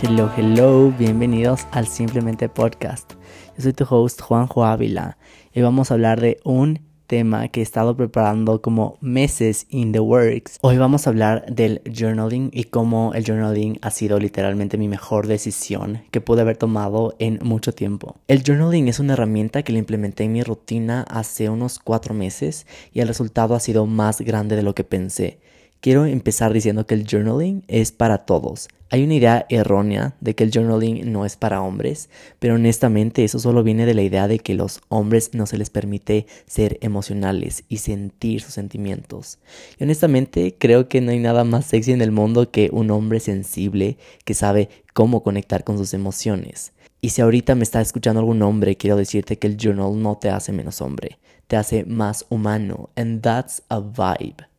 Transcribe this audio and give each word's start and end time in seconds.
Hello, 0.00 0.30
hello, 0.36 0.92
bienvenidos 0.96 1.66
al 1.72 1.88
Simplemente 1.88 2.48
Podcast. 2.48 3.14
Yo 3.56 3.64
soy 3.64 3.72
tu 3.72 3.84
host 3.90 4.20
Juanjo 4.20 4.64
Ávila 4.64 5.18
y 5.52 5.60
vamos 5.62 5.90
a 5.90 5.94
hablar 5.94 6.20
de 6.20 6.38
un 6.44 6.93
tema 7.06 7.48
que 7.48 7.60
he 7.60 7.62
estado 7.62 7.96
preparando 7.96 8.60
como 8.60 8.98
meses 9.00 9.66
in 9.68 9.92
the 9.92 10.00
works. 10.00 10.58
Hoy 10.62 10.78
vamos 10.78 11.06
a 11.06 11.10
hablar 11.10 11.46
del 11.46 11.82
journaling 11.84 12.50
y 12.52 12.64
cómo 12.64 13.12
el 13.14 13.24
journaling 13.24 13.78
ha 13.82 13.90
sido 13.90 14.18
literalmente 14.18 14.78
mi 14.78 14.88
mejor 14.88 15.26
decisión 15.26 16.02
que 16.10 16.20
pude 16.20 16.40
haber 16.40 16.56
tomado 16.56 17.14
en 17.18 17.38
mucho 17.42 17.72
tiempo. 17.72 18.16
El 18.28 18.42
journaling 18.42 18.88
es 18.88 18.98
una 18.98 19.14
herramienta 19.14 19.62
que 19.62 19.72
le 19.72 19.78
implementé 19.78 20.24
en 20.24 20.32
mi 20.32 20.42
rutina 20.42 21.02
hace 21.08 21.48
unos 21.48 21.78
cuatro 21.78 22.14
meses 22.14 22.66
y 22.92 23.00
el 23.00 23.08
resultado 23.08 23.54
ha 23.54 23.60
sido 23.60 23.86
más 23.86 24.20
grande 24.20 24.56
de 24.56 24.62
lo 24.62 24.74
que 24.74 24.84
pensé. 24.84 25.38
Quiero 25.84 26.06
empezar 26.06 26.54
diciendo 26.54 26.86
que 26.86 26.94
el 26.94 27.06
journaling 27.06 27.62
es 27.68 27.92
para 27.92 28.24
todos. 28.24 28.68
Hay 28.88 29.04
una 29.04 29.16
idea 29.16 29.44
errónea 29.50 30.16
de 30.18 30.34
que 30.34 30.42
el 30.42 30.50
journaling 30.50 31.12
no 31.12 31.26
es 31.26 31.36
para 31.36 31.60
hombres, 31.60 32.08
pero 32.38 32.54
honestamente 32.54 33.22
eso 33.22 33.38
solo 33.38 33.62
viene 33.62 33.84
de 33.84 33.92
la 33.92 34.00
idea 34.00 34.26
de 34.26 34.38
que 34.38 34.54
los 34.54 34.80
hombres 34.88 35.34
no 35.34 35.44
se 35.44 35.58
les 35.58 35.68
permite 35.68 36.26
ser 36.46 36.78
emocionales 36.80 37.64
y 37.68 37.76
sentir 37.76 38.40
sus 38.40 38.54
sentimientos. 38.54 39.40
Y 39.78 39.84
honestamente 39.84 40.56
creo 40.58 40.88
que 40.88 41.02
no 41.02 41.10
hay 41.10 41.18
nada 41.18 41.44
más 41.44 41.66
sexy 41.66 41.92
en 41.92 42.00
el 42.00 42.12
mundo 42.12 42.50
que 42.50 42.70
un 42.72 42.90
hombre 42.90 43.20
sensible 43.20 43.98
que 44.24 44.32
sabe 44.32 44.70
cómo 44.94 45.22
conectar 45.22 45.64
con 45.64 45.76
sus 45.76 45.92
emociones. 45.92 46.72
Y 47.02 47.10
si 47.10 47.20
ahorita 47.20 47.56
me 47.56 47.62
está 47.62 47.82
escuchando 47.82 48.20
algún 48.20 48.40
hombre, 48.40 48.78
quiero 48.78 48.96
decirte 48.96 49.38
que 49.38 49.48
el 49.48 49.58
journal 49.58 50.00
no 50.00 50.16
te 50.16 50.30
hace 50.30 50.50
menos 50.50 50.80
hombre, 50.80 51.18
te 51.46 51.58
hace 51.58 51.84
más 51.84 52.24
humano, 52.30 52.88
and 52.96 53.20
that's 53.20 53.62
a 53.68 53.80
vibe. 53.80 54.53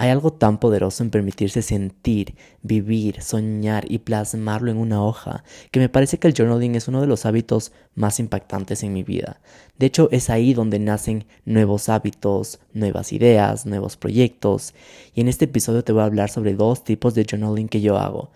Hay 0.00 0.10
algo 0.10 0.32
tan 0.32 0.58
poderoso 0.58 1.02
en 1.02 1.10
permitirse 1.10 1.60
sentir, 1.60 2.36
vivir, 2.62 3.20
soñar 3.20 3.84
y 3.90 3.98
plasmarlo 3.98 4.70
en 4.70 4.76
una 4.76 5.02
hoja, 5.04 5.42
que 5.72 5.80
me 5.80 5.88
parece 5.88 6.18
que 6.18 6.28
el 6.28 6.34
journaling 6.34 6.76
es 6.76 6.86
uno 6.86 7.00
de 7.00 7.08
los 7.08 7.26
hábitos 7.26 7.72
más 7.96 8.20
impactantes 8.20 8.84
en 8.84 8.92
mi 8.92 9.02
vida. 9.02 9.40
De 9.76 9.86
hecho, 9.86 10.08
es 10.12 10.30
ahí 10.30 10.54
donde 10.54 10.78
nacen 10.78 11.24
nuevos 11.44 11.88
hábitos, 11.88 12.60
nuevas 12.72 13.12
ideas, 13.12 13.66
nuevos 13.66 13.96
proyectos, 13.96 14.72
y 15.16 15.20
en 15.20 15.26
este 15.26 15.46
episodio 15.46 15.82
te 15.82 15.90
voy 15.90 16.02
a 16.02 16.04
hablar 16.04 16.30
sobre 16.30 16.54
dos 16.54 16.84
tipos 16.84 17.16
de 17.16 17.26
journaling 17.28 17.68
que 17.68 17.80
yo 17.80 17.98
hago. 17.98 18.30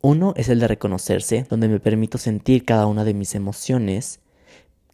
Uno 0.00 0.34
es 0.36 0.48
el 0.48 0.58
de 0.58 0.66
reconocerse, 0.66 1.46
donde 1.48 1.68
me 1.68 1.78
permito 1.78 2.18
sentir 2.18 2.64
cada 2.64 2.86
una 2.88 3.04
de 3.04 3.14
mis 3.14 3.36
emociones. 3.36 4.18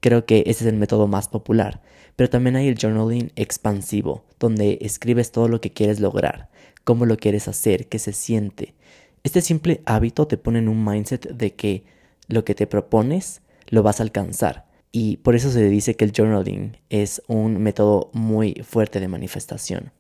Creo 0.00 0.26
que 0.26 0.40
ese 0.40 0.64
es 0.64 0.66
el 0.66 0.76
método 0.76 1.06
más 1.06 1.28
popular. 1.28 1.80
Pero 2.16 2.28
también 2.28 2.56
hay 2.56 2.68
el 2.68 2.78
journaling 2.78 3.32
expansivo, 3.36 4.24
donde 4.42 4.78
escribes 4.80 5.30
todo 5.30 5.46
lo 5.46 5.60
que 5.60 5.70
quieres 5.70 6.00
lograr, 6.00 6.50
cómo 6.82 7.06
lo 7.06 7.16
quieres 7.16 7.46
hacer, 7.46 7.88
qué 7.88 8.00
se 8.00 8.12
siente. 8.12 8.74
Este 9.22 9.40
simple 9.40 9.82
hábito 9.86 10.26
te 10.26 10.36
pone 10.36 10.58
en 10.58 10.68
un 10.68 10.84
mindset 10.84 11.30
de 11.30 11.54
que 11.54 11.84
lo 12.26 12.44
que 12.44 12.56
te 12.56 12.66
propones 12.66 13.40
lo 13.68 13.84
vas 13.84 14.00
a 14.00 14.02
alcanzar. 14.02 14.66
Y 14.90 15.18
por 15.18 15.36
eso 15.36 15.50
se 15.52 15.68
dice 15.68 15.94
que 15.94 16.04
el 16.04 16.12
journaling 16.12 16.76
es 16.90 17.22
un 17.28 17.62
método 17.62 18.10
muy 18.12 18.54
fuerte 18.64 18.98
de 18.98 19.06
manifestación. 19.06 19.92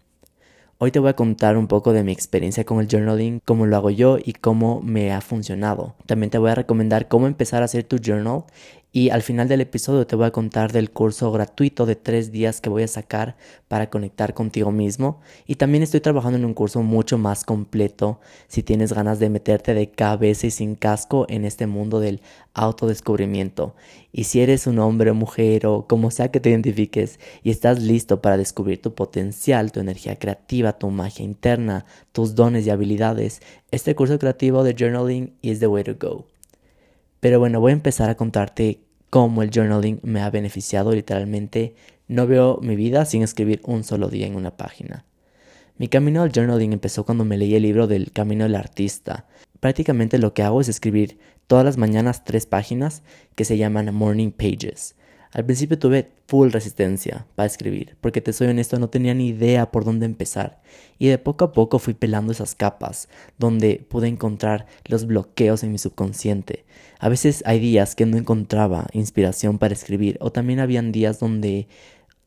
Hoy 0.78 0.90
te 0.90 0.98
voy 0.98 1.10
a 1.10 1.16
contar 1.16 1.56
un 1.56 1.68
poco 1.68 1.92
de 1.92 2.02
mi 2.02 2.10
experiencia 2.10 2.64
con 2.64 2.80
el 2.80 2.88
journaling, 2.88 3.40
cómo 3.44 3.66
lo 3.66 3.76
hago 3.76 3.90
yo 3.90 4.18
y 4.22 4.32
cómo 4.32 4.80
me 4.80 5.12
ha 5.12 5.20
funcionado. 5.20 5.94
También 6.06 6.30
te 6.30 6.38
voy 6.38 6.50
a 6.50 6.56
recomendar 6.56 7.06
cómo 7.06 7.28
empezar 7.28 7.62
a 7.62 7.66
hacer 7.66 7.84
tu 7.84 7.98
journal 8.04 8.42
y 8.94 9.08
al 9.08 9.22
final 9.22 9.48
del 9.48 9.62
episodio 9.62 10.06
te 10.06 10.16
voy 10.16 10.26
a 10.26 10.32
contar 10.32 10.70
del 10.70 10.90
curso 10.90 11.32
gratuito 11.32 11.86
de 11.86 11.96
tres 11.96 12.30
días 12.30 12.60
que 12.60 12.68
voy 12.68 12.82
a 12.82 12.88
sacar 12.88 13.36
para 13.66 13.88
conectar 13.88 14.34
contigo 14.34 14.70
mismo. 14.70 15.20
Y 15.46 15.54
también 15.54 15.82
estoy 15.82 16.00
trabajando 16.00 16.38
en 16.38 16.44
un 16.44 16.52
curso 16.52 16.82
mucho 16.82 17.16
más 17.16 17.44
completo 17.44 18.20
si 18.48 18.62
tienes 18.62 18.92
ganas 18.92 19.18
de 19.18 19.30
meterte 19.30 19.72
de 19.72 19.90
cabeza 19.90 20.46
y 20.46 20.50
sin 20.50 20.74
casco 20.74 21.24
en 21.30 21.46
este 21.46 21.66
mundo 21.66 22.00
del 22.00 22.20
autodescubrimiento. 22.52 23.74
Y 24.12 24.24
si 24.24 24.42
eres 24.42 24.66
un 24.66 24.78
hombre 24.78 25.10
o 25.10 25.14
mujer 25.14 25.66
o 25.66 25.86
como 25.88 26.10
sea 26.10 26.30
que 26.30 26.40
te 26.40 26.50
identifiques 26.50 27.18
y 27.42 27.50
estás 27.50 27.80
listo 27.80 28.20
para 28.20 28.36
descubrir 28.36 28.82
tu 28.82 28.94
potencial, 28.94 29.72
tu 29.72 29.80
energía 29.80 30.16
creativa, 30.18 30.78
tu 30.78 30.90
magia 30.90 31.24
interna, 31.24 31.86
tus 32.12 32.34
dones 32.34 32.66
y 32.66 32.70
habilidades, 32.70 33.40
este 33.70 33.94
curso 33.94 34.18
creativo 34.18 34.64
de 34.64 34.74
journaling 34.78 35.32
is 35.40 35.60
the 35.60 35.66
way 35.66 35.82
to 35.82 35.94
go. 35.94 36.31
Pero 37.22 37.38
bueno, 37.38 37.60
voy 37.60 37.70
a 37.70 37.74
empezar 37.74 38.10
a 38.10 38.16
contarte 38.16 38.80
cómo 39.08 39.44
el 39.44 39.50
journaling 39.50 40.00
me 40.02 40.22
ha 40.22 40.30
beneficiado 40.30 40.90
literalmente. 40.90 41.76
No 42.08 42.26
veo 42.26 42.58
mi 42.60 42.74
vida 42.74 43.04
sin 43.04 43.22
escribir 43.22 43.60
un 43.62 43.84
solo 43.84 44.08
día 44.08 44.26
en 44.26 44.34
una 44.34 44.56
página. 44.56 45.04
Mi 45.78 45.86
camino 45.86 46.22
al 46.22 46.32
journaling 46.32 46.72
empezó 46.72 47.04
cuando 47.06 47.24
me 47.24 47.38
leí 47.38 47.54
el 47.54 47.62
libro 47.62 47.86
del 47.86 48.10
Camino 48.10 48.42
del 48.42 48.56
Artista. 48.56 49.28
Prácticamente 49.60 50.18
lo 50.18 50.34
que 50.34 50.42
hago 50.42 50.60
es 50.60 50.68
escribir 50.68 51.20
todas 51.46 51.64
las 51.64 51.76
mañanas 51.76 52.24
tres 52.24 52.44
páginas 52.46 53.04
que 53.36 53.44
se 53.44 53.56
llaman 53.56 53.94
Morning 53.94 54.32
Pages. 54.32 54.96
Al 55.32 55.46
principio 55.46 55.78
tuve 55.78 56.10
full 56.26 56.50
resistencia 56.50 57.26
para 57.36 57.46
escribir, 57.46 57.96
porque 58.02 58.20
te 58.20 58.34
soy 58.34 58.48
honesto, 58.48 58.78
no 58.78 58.90
tenía 58.90 59.14
ni 59.14 59.28
idea 59.28 59.70
por 59.70 59.84
dónde 59.84 60.04
empezar. 60.04 60.60
Y 60.98 61.06
de 61.06 61.16
poco 61.16 61.46
a 61.46 61.52
poco 61.52 61.78
fui 61.78 61.94
pelando 61.94 62.32
esas 62.32 62.54
capas, 62.54 63.08
donde 63.38 63.86
pude 63.88 64.08
encontrar 64.08 64.66
los 64.84 65.06
bloqueos 65.06 65.62
en 65.62 65.72
mi 65.72 65.78
subconsciente. 65.78 66.66
A 67.02 67.08
veces 67.08 67.42
hay 67.46 67.58
días 67.58 67.96
que 67.96 68.06
no 68.06 68.16
encontraba 68.16 68.86
inspiración 68.92 69.58
para 69.58 69.74
escribir, 69.74 70.18
o 70.20 70.30
también 70.30 70.60
habían 70.60 70.92
días 70.92 71.18
donde 71.18 71.66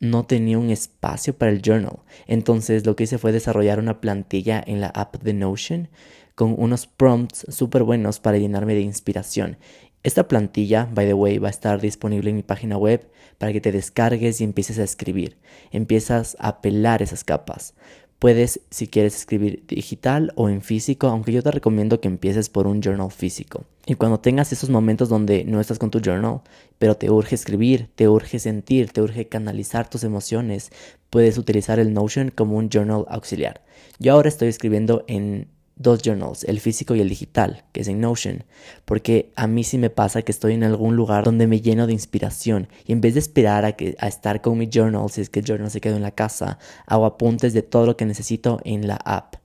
no 0.02 0.26
tenía 0.26 0.60
un 0.60 0.70
espacio 0.70 1.34
para 1.34 1.54
el 1.54 1.62
journal. 1.62 2.00
Entonces 2.28 2.86
lo 2.86 2.98
que 2.98 3.06
hice 3.06 3.18
fue 3.18 3.32
desarrollar 3.32 3.80
una 3.80 4.02
plantilla 4.02 4.62
en 4.68 4.82
la 4.82 4.88
app 4.88 5.16
de 5.24 5.34
Notion 5.34 5.88
con 6.36 6.56
unos 6.58 6.88
prompts 6.88 7.46
súper 7.48 7.84
buenos 7.84 8.20
para 8.20 8.38
llenarme 8.38 8.76
de 8.76 8.82
inspiración. 8.82 9.58
Esta 10.04 10.28
plantilla, 10.28 10.90
by 10.94 11.06
the 11.06 11.14
way, 11.14 11.38
va 11.38 11.48
a 11.48 11.52
estar 11.52 11.80
disponible 11.80 12.30
en 12.30 12.36
mi 12.36 12.44
página 12.44 12.78
web 12.78 13.10
para 13.38 13.54
que 13.54 13.62
te 13.62 13.72
descargues 13.72 14.42
y 14.42 14.44
empieces 14.44 14.78
a 14.78 14.84
escribir. 14.84 15.38
Empiezas 15.72 16.36
a 16.38 16.60
pelar 16.60 17.02
esas 17.02 17.24
capas. 17.24 17.76
Puedes, 18.20 18.62
si 18.70 18.88
quieres, 18.88 19.16
escribir 19.16 19.64
digital 19.68 20.32
o 20.36 20.50
en 20.50 20.62
físico, 20.62 21.08
aunque 21.08 21.32
yo 21.32 21.44
te 21.44 21.52
recomiendo 21.52 22.00
que 22.00 22.08
empieces 22.08 22.50
por 22.50 22.66
un 22.66 22.82
journal 22.82 23.12
físico. 23.12 23.66
Y 23.86 23.96
cuando 23.96 24.20
tengas 24.20 24.52
esos 24.52 24.70
momentos 24.70 25.10
donde 25.10 25.44
no 25.44 25.60
estás 25.60 25.78
con 25.78 25.92
tu 25.92 26.00
journal, 26.00 26.42
pero 26.80 26.96
te 26.96 27.10
urge 27.10 27.36
escribir, 27.36 27.90
te 27.96 28.08
urge 28.08 28.40
sentir, 28.40 28.92
te 28.92 29.02
urge 29.02 29.28
canalizar 29.28 29.90
tus 29.90 30.04
emociones, 30.04 30.72
puedes 31.10 31.38
utilizar 31.38 31.78
el 31.80 31.94
Notion 31.94 32.32
como 32.32 32.58
un 32.58 32.70
journal 32.70 33.06
auxiliar. 33.10 33.62
Yo 34.00 34.14
ahora 34.14 34.30
estoy 34.30 34.48
escribiendo 34.48 35.04
en 35.08 35.48
dos 35.76 36.02
journals, 36.02 36.44
el 36.46 36.60
físico 36.60 36.96
y 36.96 37.02
el 37.02 37.10
digital, 37.10 37.66
que 37.72 37.82
es 37.82 37.88
en 37.88 38.00
Notion, 38.00 38.44
porque 38.86 39.32
a 39.36 39.48
mí 39.48 39.64
sí 39.64 39.78
me 39.78 39.90
pasa 39.90 40.22
que 40.22 40.32
estoy 40.32 40.54
en 40.54 40.64
algún 40.64 40.96
lugar 40.96 41.24
donde 41.26 41.48
me 41.48 41.62
lleno 41.62 41.88
de 41.88 41.94
inspiración 41.94 42.68
y 42.86 42.94
en 42.94 43.02
vez 43.02 43.14
de 43.14 43.20
esperar 43.20 43.66
a, 43.66 43.74
que, 43.74 43.96
a 44.00 44.08
estar 44.08 44.42
con 44.42 44.58
mi 44.58 44.70
journal, 44.72 45.10
si 45.10 45.22
es 45.22 45.30
que 45.30 45.40
el 45.40 45.46
journal 45.46 45.72
se 45.72 45.82
quedó 45.82 45.96
en 45.96 46.02
la 46.02 46.12
casa, 46.12 46.60
hago 46.86 47.06
apuntes 47.06 47.54
de 47.54 47.62
todo 47.62 47.86
lo 47.86 47.98
que 47.98 48.06
necesito 48.06 48.60
en 48.64 48.88
la 48.88 48.96
app 48.96 49.36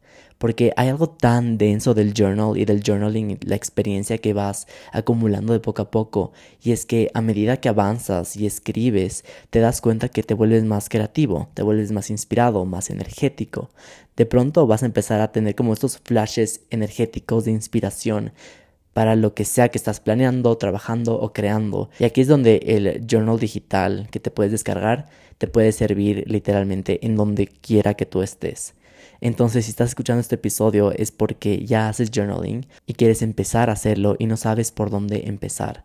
porque 0.41 0.73
hay 0.77 0.89
algo 0.89 1.11
tan 1.11 1.59
denso 1.59 1.93
del 1.93 2.15
journal 2.15 2.57
y 2.57 2.65
del 2.65 2.83
journaling, 2.83 3.39
la 3.43 3.57
experiencia 3.57 4.17
que 4.17 4.33
vas 4.33 4.67
acumulando 4.91 5.53
de 5.53 5.61
poco 5.61 5.83
a 5.83 5.91
poco, 5.91 6.33
y 6.63 6.73
es 6.73 6.87
que 6.87 7.11
a 7.13 7.21
medida 7.21 7.59
que 7.59 7.69
avanzas 7.69 8.39
y 8.39 8.47
escribes, 8.47 9.27
te 9.51 9.61
das 9.61 9.83
cuenta 9.83 10.09
que 10.09 10.23
te 10.23 10.33
vuelves 10.33 10.65
más 10.65 10.89
creativo, 10.89 11.51
te 11.53 11.63
vuelves 11.63 11.93
más 11.93 12.09
inspirado, 12.09 12.65
más 12.65 12.89
energético. 12.89 13.69
De 14.17 14.25
pronto 14.25 14.67
vas 14.67 14.83
a 14.83 14.87
empezar 14.87 15.21
a 15.21 15.31
tener 15.31 15.55
como 15.55 15.75
estos 15.75 15.99
flashes 15.99 16.63
energéticos 16.71 17.45
de 17.45 17.51
inspiración 17.51 18.33
para 18.95 19.17
lo 19.17 19.35
que 19.35 19.45
sea 19.45 19.69
que 19.69 19.77
estás 19.77 20.01
planeando, 20.01 20.57
trabajando 20.57 21.21
o 21.21 21.35
creando. 21.35 21.91
Y 21.99 22.05
aquí 22.05 22.23
es 22.23 22.29
donde 22.29 22.63
el 22.65 23.07
journal 23.07 23.39
digital 23.39 24.09
que 24.11 24.21
te 24.21 24.31
puedes 24.31 24.53
descargar 24.53 25.07
te 25.37 25.49
puede 25.49 25.73
servir 25.73 26.25
literalmente 26.27 27.05
en 27.05 27.17
donde 27.17 27.47
quiera 27.47 27.93
que 27.93 28.07
tú 28.07 28.23
estés. 28.23 28.73
Entonces, 29.21 29.65
si 29.65 29.71
estás 29.71 29.91
escuchando 29.91 30.21
este 30.21 30.37
episodio 30.37 30.93
es 30.93 31.13
porque 31.13 31.65
ya 31.65 31.89
haces 31.89 32.11
journaling 32.11 32.67
y 32.87 32.95
quieres 32.95 33.23
empezar 33.23 33.71
a 33.71 33.75
hacerlo 33.75 34.17
y 34.19 34.27
no 34.27 34.37
sabes 34.37 34.73
por 34.73 34.91
dónde 34.91 35.29
empezar. 35.29 35.85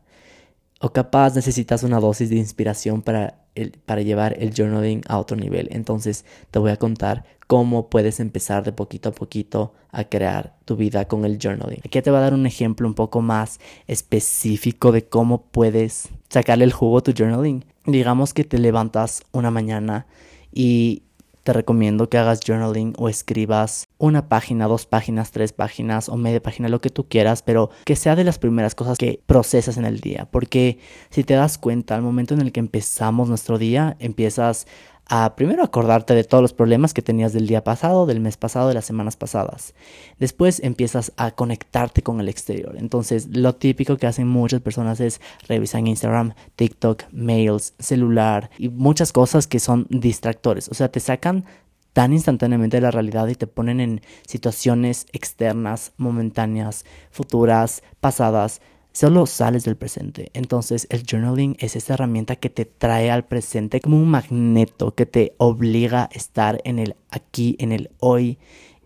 O 0.82 0.92
capaz 0.92 1.36
necesitas 1.36 1.84
una 1.84 2.00
dosis 2.00 2.30
de 2.30 2.36
inspiración 2.36 3.02
para, 3.02 3.46
para 3.86 4.02
llevar 4.02 4.36
el 4.40 4.54
journaling 4.54 5.02
a 5.08 5.18
otro 5.18 5.38
nivel. 5.38 5.70
Entonces, 5.72 6.26
te 6.52 6.60
voy 6.60 6.72
a 6.72 6.78
contar 6.78 7.24
cómo 7.48 7.90
puedes 7.90 8.20
empezar 8.20 8.64
de 8.64 8.72
poquito 8.72 9.10
a 9.10 9.12
poquito 9.12 9.74
a 9.92 10.04
crear 10.06 10.56
tu 10.66 10.76
vida 10.76 11.08
con 11.08 11.26
el 11.26 11.38
journaling. 11.42 11.82
Aquí 11.86 12.02
te 12.02 12.10
voy 12.10 12.18
a 12.18 12.24
dar 12.24 12.34
un 12.34 12.46
ejemplo 12.46 12.88
un 12.88 12.94
poco 12.94 13.22
más 13.22 13.60
específico 13.88 14.92
de 14.92 15.06
cómo 15.06 15.44
puedes 15.44 16.10
sacarle 16.30 16.66
el 16.66 16.74
jugo 16.74 16.98
a 16.98 17.04
tu 17.04 17.14
journaling. 17.14 17.66
Digamos 17.86 18.34
que 18.34 18.44
te 18.44 18.58
levantas 18.58 19.24
una 19.32 19.52
mañana 19.52 20.08
y 20.52 21.04
te 21.46 21.54
recomiendo 21.54 22.10
que 22.10 22.18
hagas 22.18 22.40
journaling 22.44 22.96
o 22.98 23.08
escribas 23.08 23.88
una 24.00 24.30
página, 24.30 24.68
dos 24.68 24.88
páginas, 24.88 25.30
tres 25.30 25.54
páginas 25.54 26.10
o 26.10 26.18
media 26.18 26.42
página, 26.42 26.70
lo 26.70 26.82
que 26.82 26.90
tú 26.90 27.08
quieras, 27.08 27.44
pero 27.44 27.70
que 27.86 27.96
sea 27.96 28.16
de 28.16 28.24
las 28.24 28.40
primeras 28.40 28.74
cosas 28.74 28.98
que 28.98 29.22
procesas 29.28 29.78
en 29.78 29.86
el 29.86 30.00
día. 30.00 30.28
Porque 30.32 30.80
si 31.12 31.24
te 31.24 31.36
das 31.36 31.60
cuenta, 31.60 31.94
al 31.94 32.02
momento 32.02 32.34
en 32.34 32.42
el 32.42 32.52
que 32.52 32.62
empezamos 32.62 33.30
nuestro 33.30 33.60
día, 33.60 33.96
empiezas 34.00 34.66
a 35.08 35.36
primero 35.36 35.64
acordarte 35.64 36.16
de 36.16 36.24
todos 36.24 36.42
los 36.42 36.54
problemas 36.54 36.94
que 36.94 37.02
tenías 37.02 37.34
del 37.34 37.48
día 37.48 37.64
pasado, 37.64 38.06
del 38.06 38.20
mes 38.20 38.38
pasado, 38.38 38.68
de 38.68 38.74
las 38.74 38.86
semanas 38.86 39.16
pasadas. 39.16 39.74
Después 40.20 40.60
empiezas 40.62 41.12
a 41.18 41.32
conectarte 41.32 42.02
con 42.02 42.20
el 42.20 42.30
exterior. 42.30 42.76
Entonces, 42.78 43.28
lo 43.32 43.56
típico 43.56 43.98
que 43.98 44.08
hacen 44.08 44.28
muchas 44.28 44.62
personas 44.62 45.00
es 45.00 45.22
revisar 45.48 45.86
Instagram, 45.86 46.34
TikTok, 46.56 47.04
mails, 47.12 47.74
celular 47.80 48.50
y 48.58 48.70
muchas 48.70 49.12
cosas 49.12 49.48
que 49.48 49.60
son 49.60 49.86
distractores. 49.90 50.70
O 50.70 50.74
sea, 50.74 50.90
te 50.90 51.00
sacan 51.00 51.46
tan 51.94 52.12
instantáneamente 52.12 52.78
de 52.78 52.82
la 52.82 52.92
realidad 52.92 53.28
y 53.28 53.36
te 53.36 53.48
ponen 53.48 53.80
en 53.80 54.02
situaciones 54.28 55.06
externas, 55.14 55.94
momentáneas, 55.96 56.84
futuras, 57.10 57.84
pasadas, 58.02 58.60
solo 58.96 59.26
sales 59.26 59.66
del 59.66 59.76
presente. 59.76 60.32
Entonces 60.34 60.88
el 60.90 61.04
journaling 61.04 61.58
es 61.60 61.76
esa 61.76 61.96
herramienta 61.96 62.38
que 62.38 62.50
te 62.50 62.64
trae 62.64 63.12
al 63.12 63.26
presente 63.26 63.82
como 63.82 63.98
un 63.98 64.10
magneto 64.10 64.96
que 64.96 65.06
te 65.06 65.34
obliga 65.38 66.04
a 66.04 66.10
estar 66.14 66.62
en 66.64 66.80
el 66.80 66.96
aquí, 67.10 67.58
en 67.60 67.74
el 67.74 67.92
hoy 68.00 68.38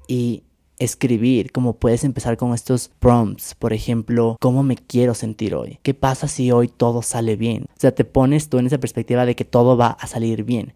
y 0.08 0.44
escribir, 0.80 1.52
como 1.52 1.74
puedes 1.74 2.04
empezar 2.04 2.38
con 2.38 2.54
estos 2.54 2.90
prompts, 3.00 3.54
por 3.54 3.72
ejemplo, 3.72 4.38
¿cómo 4.40 4.64
me 4.64 4.78
quiero 4.78 5.14
sentir 5.14 5.54
hoy? 5.54 5.78
¿Qué 5.84 5.94
pasa 5.94 6.28
si 6.28 6.52
hoy 6.52 6.70
todo 6.70 7.04
sale 7.04 7.36
bien? 7.36 7.66
O 7.70 7.80
sea, 7.80 7.94
te 7.94 8.06
pones 8.06 8.50
tú 8.50 8.58
en 8.58 8.66
esa 8.66 8.80
perspectiva 8.80 9.26
de 9.26 9.36
que 9.36 9.46
todo 9.46 9.78
va 9.78 9.90
a 9.90 10.08
salir 10.08 10.44
bien. 10.44 10.74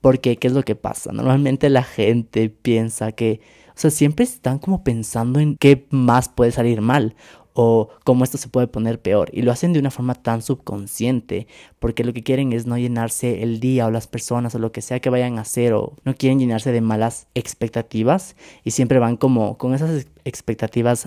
Porque, 0.00 0.36
¿qué 0.36 0.46
es 0.46 0.52
lo 0.52 0.62
que 0.62 0.76
pasa? 0.76 1.10
Normalmente 1.10 1.70
la 1.70 1.82
gente 1.82 2.50
piensa 2.50 3.12
que, 3.12 3.40
o 3.70 3.72
sea, 3.74 3.90
siempre 3.90 4.24
están 4.24 4.58
como 4.58 4.84
pensando 4.84 5.40
en 5.40 5.56
qué 5.56 5.86
más 5.90 6.28
puede 6.28 6.52
salir 6.52 6.82
mal 6.82 7.16
o 7.56 7.88
cómo 8.04 8.22
esto 8.22 8.38
se 8.38 8.48
puede 8.48 8.68
poner 8.68 9.00
peor. 9.00 9.30
Y 9.32 9.42
lo 9.42 9.50
hacen 9.50 9.72
de 9.72 9.80
una 9.80 9.90
forma 9.90 10.14
tan 10.14 10.42
subconsciente, 10.42 11.46
porque 11.78 12.04
lo 12.04 12.12
que 12.12 12.22
quieren 12.22 12.52
es 12.52 12.66
no 12.66 12.76
llenarse 12.76 13.42
el 13.42 13.60
día 13.60 13.86
o 13.86 13.90
las 13.90 14.06
personas 14.06 14.54
o 14.54 14.58
lo 14.58 14.72
que 14.72 14.82
sea 14.82 15.00
que 15.00 15.10
vayan 15.10 15.38
a 15.38 15.42
hacer, 15.42 15.72
o 15.72 15.94
no 16.04 16.14
quieren 16.14 16.38
llenarse 16.38 16.70
de 16.70 16.82
malas 16.82 17.26
expectativas 17.34 18.36
y 18.62 18.72
siempre 18.72 18.98
van 18.98 19.16
como 19.16 19.56
con 19.56 19.74
esas 19.74 19.90
expectativas 19.90 20.15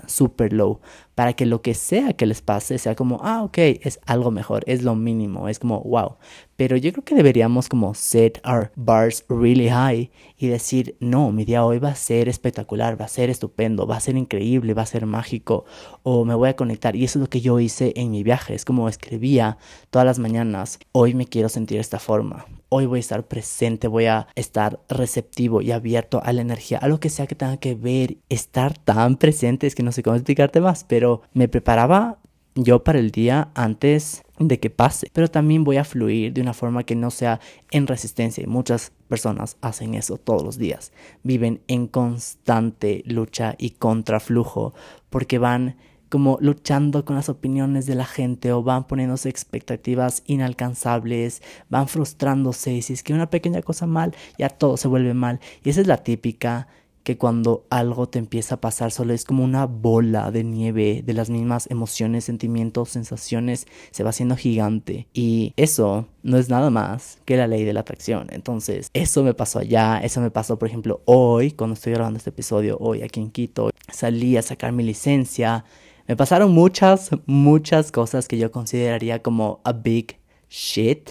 super 0.06 0.52
low, 0.52 0.80
para 1.14 1.32
que 1.34 1.46
lo 1.46 1.62
que 1.62 1.74
sea 1.74 2.12
que 2.14 2.26
les 2.26 2.42
pase 2.42 2.78
sea 2.78 2.94
como, 2.94 3.20
ah, 3.22 3.42
ok, 3.42 3.58
es 3.58 4.00
algo 4.06 4.30
mejor, 4.30 4.62
es 4.66 4.82
lo 4.82 4.94
mínimo, 4.94 5.48
es 5.48 5.58
como, 5.58 5.80
wow. 5.82 6.16
Pero 6.56 6.76
yo 6.76 6.92
creo 6.92 7.04
que 7.04 7.14
deberíamos 7.14 7.68
como 7.68 7.94
set 7.94 8.40
our 8.46 8.70
bars 8.76 9.24
really 9.28 9.68
high 9.68 10.10
y 10.36 10.48
decir, 10.48 10.96
no, 11.00 11.32
mi 11.32 11.44
día 11.44 11.64
hoy 11.64 11.78
va 11.78 11.90
a 11.90 11.94
ser 11.94 12.28
espectacular, 12.28 13.00
va 13.00 13.06
a 13.06 13.08
ser 13.08 13.30
estupendo, 13.30 13.86
va 13.86 13.96
a 13.96 14.00
ser 14.00 14.16
increíble, 14.16 14.74
va 14.74 14.82
a 14.82 14.86
ser 14.86 15.06
mágico, 15.06 15.64
o 16.02 16.24
me 16.24 16.34
voy 16.34 16.48
a 16.50 16.56
conectar. 16.56 16.96
Y 16.96 17.04
eso 17.04 17.18
es 17.18 17.22
lo 17.22 17.30
que 17.30 17.40
yo 17.40 17.60
hice 17.60 17.92
en 17.96 18.10
mi 18.10 18.22
viaje, 18.22 18.54
es 18.54 18.64
como 18.64 18.88
escribía 18.88 19.58
todas 19.90 20.06
las 20.06 20.18
mañanas, 20.18 20.78
hoy 20.92 21.14
me 21.14 21.26
quiero 21.26 21.48
sentir 21.48 21.78
esta 21.80 21.98
forma, 21.98 22.46
hoy 22.70 22.86
voy 22.86 22.98
a 22.98 23.00
estar 23.00 23.26
presente, 23.26 23.88
voy 23.88 24.06
a 24.06 24.28
estar 24.34 24.80
receptivo 24.88 25.60
y 25.60 25.72
abierto 25.72 26.22
a 26.24 26.32
la 26.32 26.40
energía, 26.40 26.78
a 26.78 26.88
lo 26.88 27.00
que 27.00 27.10
sea 27.10 27.26
que 27.26 27.34
tenga 27.34 27.58
que 27.58 27.74
ver, 27.74 28.16
estar 28.30 28.78
tan 28.78 29.16
presente, 29.16 29.66
es 29.66 29.74
que 29.74 29.82
no 29.82 29.92
sé 29.92 30.02
cómo 30.02 30.16
explicarte 30.16 30.60
más, 30.60 30.84
pero 30.84 31.22
me 31.34 31.48
preparaba 31.48 32.18
yo 32.54 32.82
para 32.82 32.98
el 32.98 33.10
día 33.10 33.50
antes 33.54 34.22
de 34.38 34.58
que 34.58 34.70
pase, 34.70 35.08
pero 35.12 35.28
también 35.28 35.64
voy 35.64 35.76
a 35.76 35.84
fluir 35.84 36.32
de 36.32 36.40
una 36.40 36.54
forma 36.54 36.84
que 36.84 36.96
no 36.96 37.10
sea 37.10 37.40
en 37.70 37.86
resistencia 37.86 38.42
y 38.42 38.46
muchas 38.46 38.92
personas 39.08 39.56
hacen 39.60 39.94
eso 39.94 40.16
todos 40.16 40.42
los 40.42 40.56
días, 40.56 40.92
viven 41.22 41.60
en 41.66 41.88
constante 41.88 43.02
lucha 43.04 43.54
y 43.58 43.70
contraflujo 43.70 44.74
porque 45.10 45.38
van 45.38 45.76
como 46.10 46.36
luchando 46.40 47.04
con 47.04 47.16
las 47.16 47.28
opiniones 47.28 47.86
de 47.86 47.94
la 47.94 48.04
gente 48.04 48.52
o 48.52 48.62
van 48.62 48.86
poniéndose 48.86 49.28
expectativas 49.30 50.22
inalcanzables, 50.26 51.40
van 51.70 51.88
frustrándose 51.88 52.74
y 52.74 52.82
si 52.82 52.92
es 52.92 53.02
que 53.02 53.14
una 53.14 53.30
pequeña 53.30 53.62
cosa 53.62 53.86
mal, 53.86 54.14
ya 54.36 54.50
todo 54.50 54.76
se 54.76 54.88
vuelve 54.88 55.14
mal. 55.14 55.40
Y 55.64 55.70
esa 55.70 55.80
es 55.80 55.86
la 55.86 55.98
típica 55.98 56.68
que 57.02 57.16
cuando 57.16 57.64
algo 57.70 58.08
te 58.08 58.18
empieza 58.18 58.56
a 58.56 58.60
pasar 58.60 58.90
solo 58.90 59.14
es 59.14 59.24
como 59.24 59.42
una 59.42 59.66
bola 59.66 60.30
de 60.30 60.44
nieve 60.44 61.02
de 61.04 61.14
las 61.14 61.30
mismas 61.30 61.70
emociones, 61.70 62.24
sentimientos, 62.24 62.90
sensaciones, 62.90 63.66
se 63.90 64.02
va 64.02 64.10
haciendo 64.10 64.36
gigante. 64.36 65.06
Y 65.14 65.54
eso 65.56 66.06
no 66.22 66.36
es 66.36 66.48
nada 66.48 66.70
más 66.70 67.18
que 67.24 67.36
la 67.36 67.46
ley 67.46 67.64
de 67.64 67.72
la 67.72 67.80
atracción. 67.80 68.26
Entonces, 68.30 68.90
eso 68.92 69.22
me 69.22 69.34
pasó 69.34 69.60
allá, 69.60 69.98
eso 69.98 70.20
me 70.20 70.30
pasó, 70.30 70.58
por 70.58 70.68
ejemplo, 70.68 71.00
hoy, 71.06 71.52
cuando 71.52 71.74
estoy 71.74 71.94
grabando 71.94 72.18
este 72.18 72.30
episodio, 72.30 72.76
hoy 72.80 73.02
aquí 73.02 73.20
en 73.20 73.30
Quito, 73.30 73.70
salí 73.90 74.36
a 74.36 74.42
sacar 74.42 74.72
mi 74.72 74.82
licencia 74.82 75.64
me 76.10 76.16
pasaron 76.16 76.50
muchas, 76.50 77.10
muchas 77.26 77.92
cosas 77.92 78.26
que 78.26 78.36
yo 78.36 78.50
consideraría 78.50 79.22
como 79.22 79.60
a 79.62 79.72
big 79.72 80.18
shit, 80.48 81.10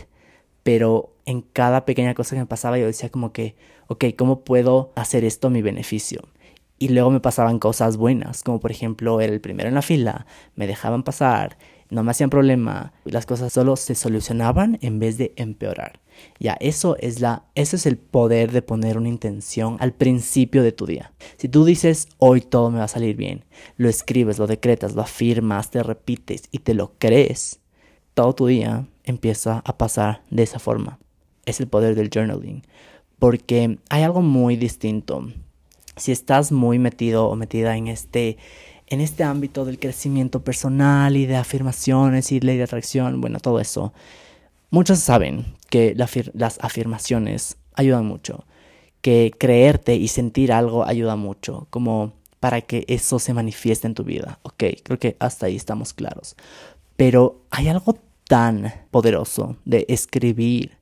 pero 0.61 1.15
en 1.25 1.39
cada 1.39 1.85
pequeña 1.85 2.13
cosa 2.13 2.35
que 2.35 2.41
me 2.41 2.47
pasaba 2.47 2.77
yo 2.77 2.85
decía 2.85 3.07
como 3.07 3.31
que, 3.31 3.55
ok, 3.87 4.03
¿cómo 4.17 4.43
puedo 4.43 4.91
hacer 4.95 5.23
esto 5.23 5.47
a 5.47 5.51
mi 5.51 5.61
beneficio? 5.61 6.27
Y 6.79 6.89
luego 6.89 7.11
me 7.11 7.21
pasaban 7.21 7.59
cosas 7.59 7.95
buenas, 7.95 8.43
como 8.43 8.59
por 8.59 8.71
ejemplo 8.71 9.21
el 9.21 9.39
primero 9.39 9.69
en 9.69 9.75
la 9.75 9.81
fila, 9.81 10.25
me 10.55 10.67
dejaban 10.67 11.03
pasar, 11.03 11.57
no 11.89 12.03
me 12.03 12.11
hacían 12.11 12.29
problema, 12.29 12.91
las 13.05 13.25
cosas 13.25 13.53
solo 13.53 13.77
se 13.77 13.95
solucionaban 13.95 14.79
en 14.81 14.99
vez 14.99 15.17
de 15.17 15.31
empeorar. 15.37 16.01
Ya, 16.39 16.57
eso 16.59 16.95
es 16.99 17.19
la, 17.19 17.43
eso 17.55 17.75
es 17.75 17.85
el 17.85 17.97
poder 17.97 18.51
de 18.51 18.61
poner 18.61 18.97
una 18.97 19.09
intención 19.09 19.77
al 19.79 19.93
principio 19.93 20.63
de 20.63 20.71
tu 20.71 20.85
día. 20.85 21.11
Si 21.37 21.49
tú 21.49 21.65
dices, 21.65 22.07
hoy 22.17 22.41
todo 22.41 22.71
me 22.71 22.79
va 22.79 22.85
a 22.85 22.89
salir 22.89 23.15
bien, 23.15 23.45
lo 23.77 23.89
escribes, 23.89 24.39
lo 24.39 24.47
decretas, 24.47 24.95
lo 24.95 25.01
afirmas, 25.01 25.71
te 25.71 25.83
repites 25.83 26.43
y 26.51 26.59
te 26.59 26.73
lo 26.73 26.93
crees, 26.97 27.59
todo 28.13 28.33
tu 28.33 28.47
día 28.47 28.87
empieza 29.03 29.61
a 29.65 29.77
pasar 29.77 30.23
de 30.29 30.43
esa 30.43 30.59
forma. 30.59 30.99
Es 31.45 31.59
el 31.59 31.67
poder 31.67 31.95
del 31.95 32.09
journaling. 32.09 32.63
Porque 33.17 33.79
hay 33.89 34.03
algo 34.03 34.21
muy 34.21 34.55
distinto. 34.55 35.27
Si 35.97 36.11
estás 36.11 36.51
muy 36.51 36.79
metido 36.79 37.27
o 37.27 37.35
metida 37.35 37.75
en 37.75 37.87
este 37.87 38.37
en 38.89 39.01
este 39.01 39.23
ámbito 39.23 39.65
del 39.65 39.79
crecimiento 39.79 40.43
personal 40.43 41.15
y 41.15 41.27
de 41.27 41.35
afirmaciones 41.35 42.31
y 42.31 42.39
ley 42.39 42.57
de 42.57 42.63
atracción, 42.63 43.21
bueno, 43.21 43.39
todo 43.39 43.59
eso, 43.59 43.93
muchos 44.69 44.99
saben 44.99 45.55
que 45.69 45.95
las 45.95 46.59
afirmaciones 46.61 47.57
ayudan 47.73 48.05
mucho, 48.05 48.45
que 49.01 49.31
creerte 49.37 49.95
y 49.95 50.07
sentir 50.07 50.51
algo 50.51 50.85
ayuda 50.85 51.15
mucho, 51.15 51.67
como 51.69 52.13
para 52.39 52.61
que 52.61 52.85
eso 52.87 53.19
se 53.19 53.33
manifieste 53.33 53.87
en 53.87 53.95
tu 53.95 54.03
vida. 54.03 54.39
Ok, 54.43 54.63
creo 54.83 54.99
que 54.99 55.17
hasta 55.19 55.47
ahí 55.47 55.55
estamos 55.55 55.93
claros. 55.93 56.35
Pero 56.95 57.41
hay 57.49 57.67
algo 57.69 57.97
tan 58.27 58.73
poderoso 58.91 59.57
de 59.65 59.85
escribir 59.89 60.77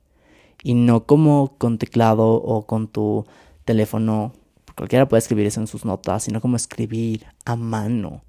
y 0.62 0.74
no 0.74 1.06
como 1.06 1.56
con 1.58 1.78
teclado 1.78 2.28
o 2.34 2.66
con 2.66 2.88
tu 2.88 3.24
teléfono 3.64 4.32
Cualquiera 4.78 5.08
puede 5.08 5.18
escribir 5.18 5.46
eso 5.46 5.60
en 5.60 5.66
sus 5.66 5.84
notas, 5.84 6.22
sino 6.22 6.40
como 6.40 6.54
escribir 6.54 7.26
a 7.44 7.56
mano 7.56 8.22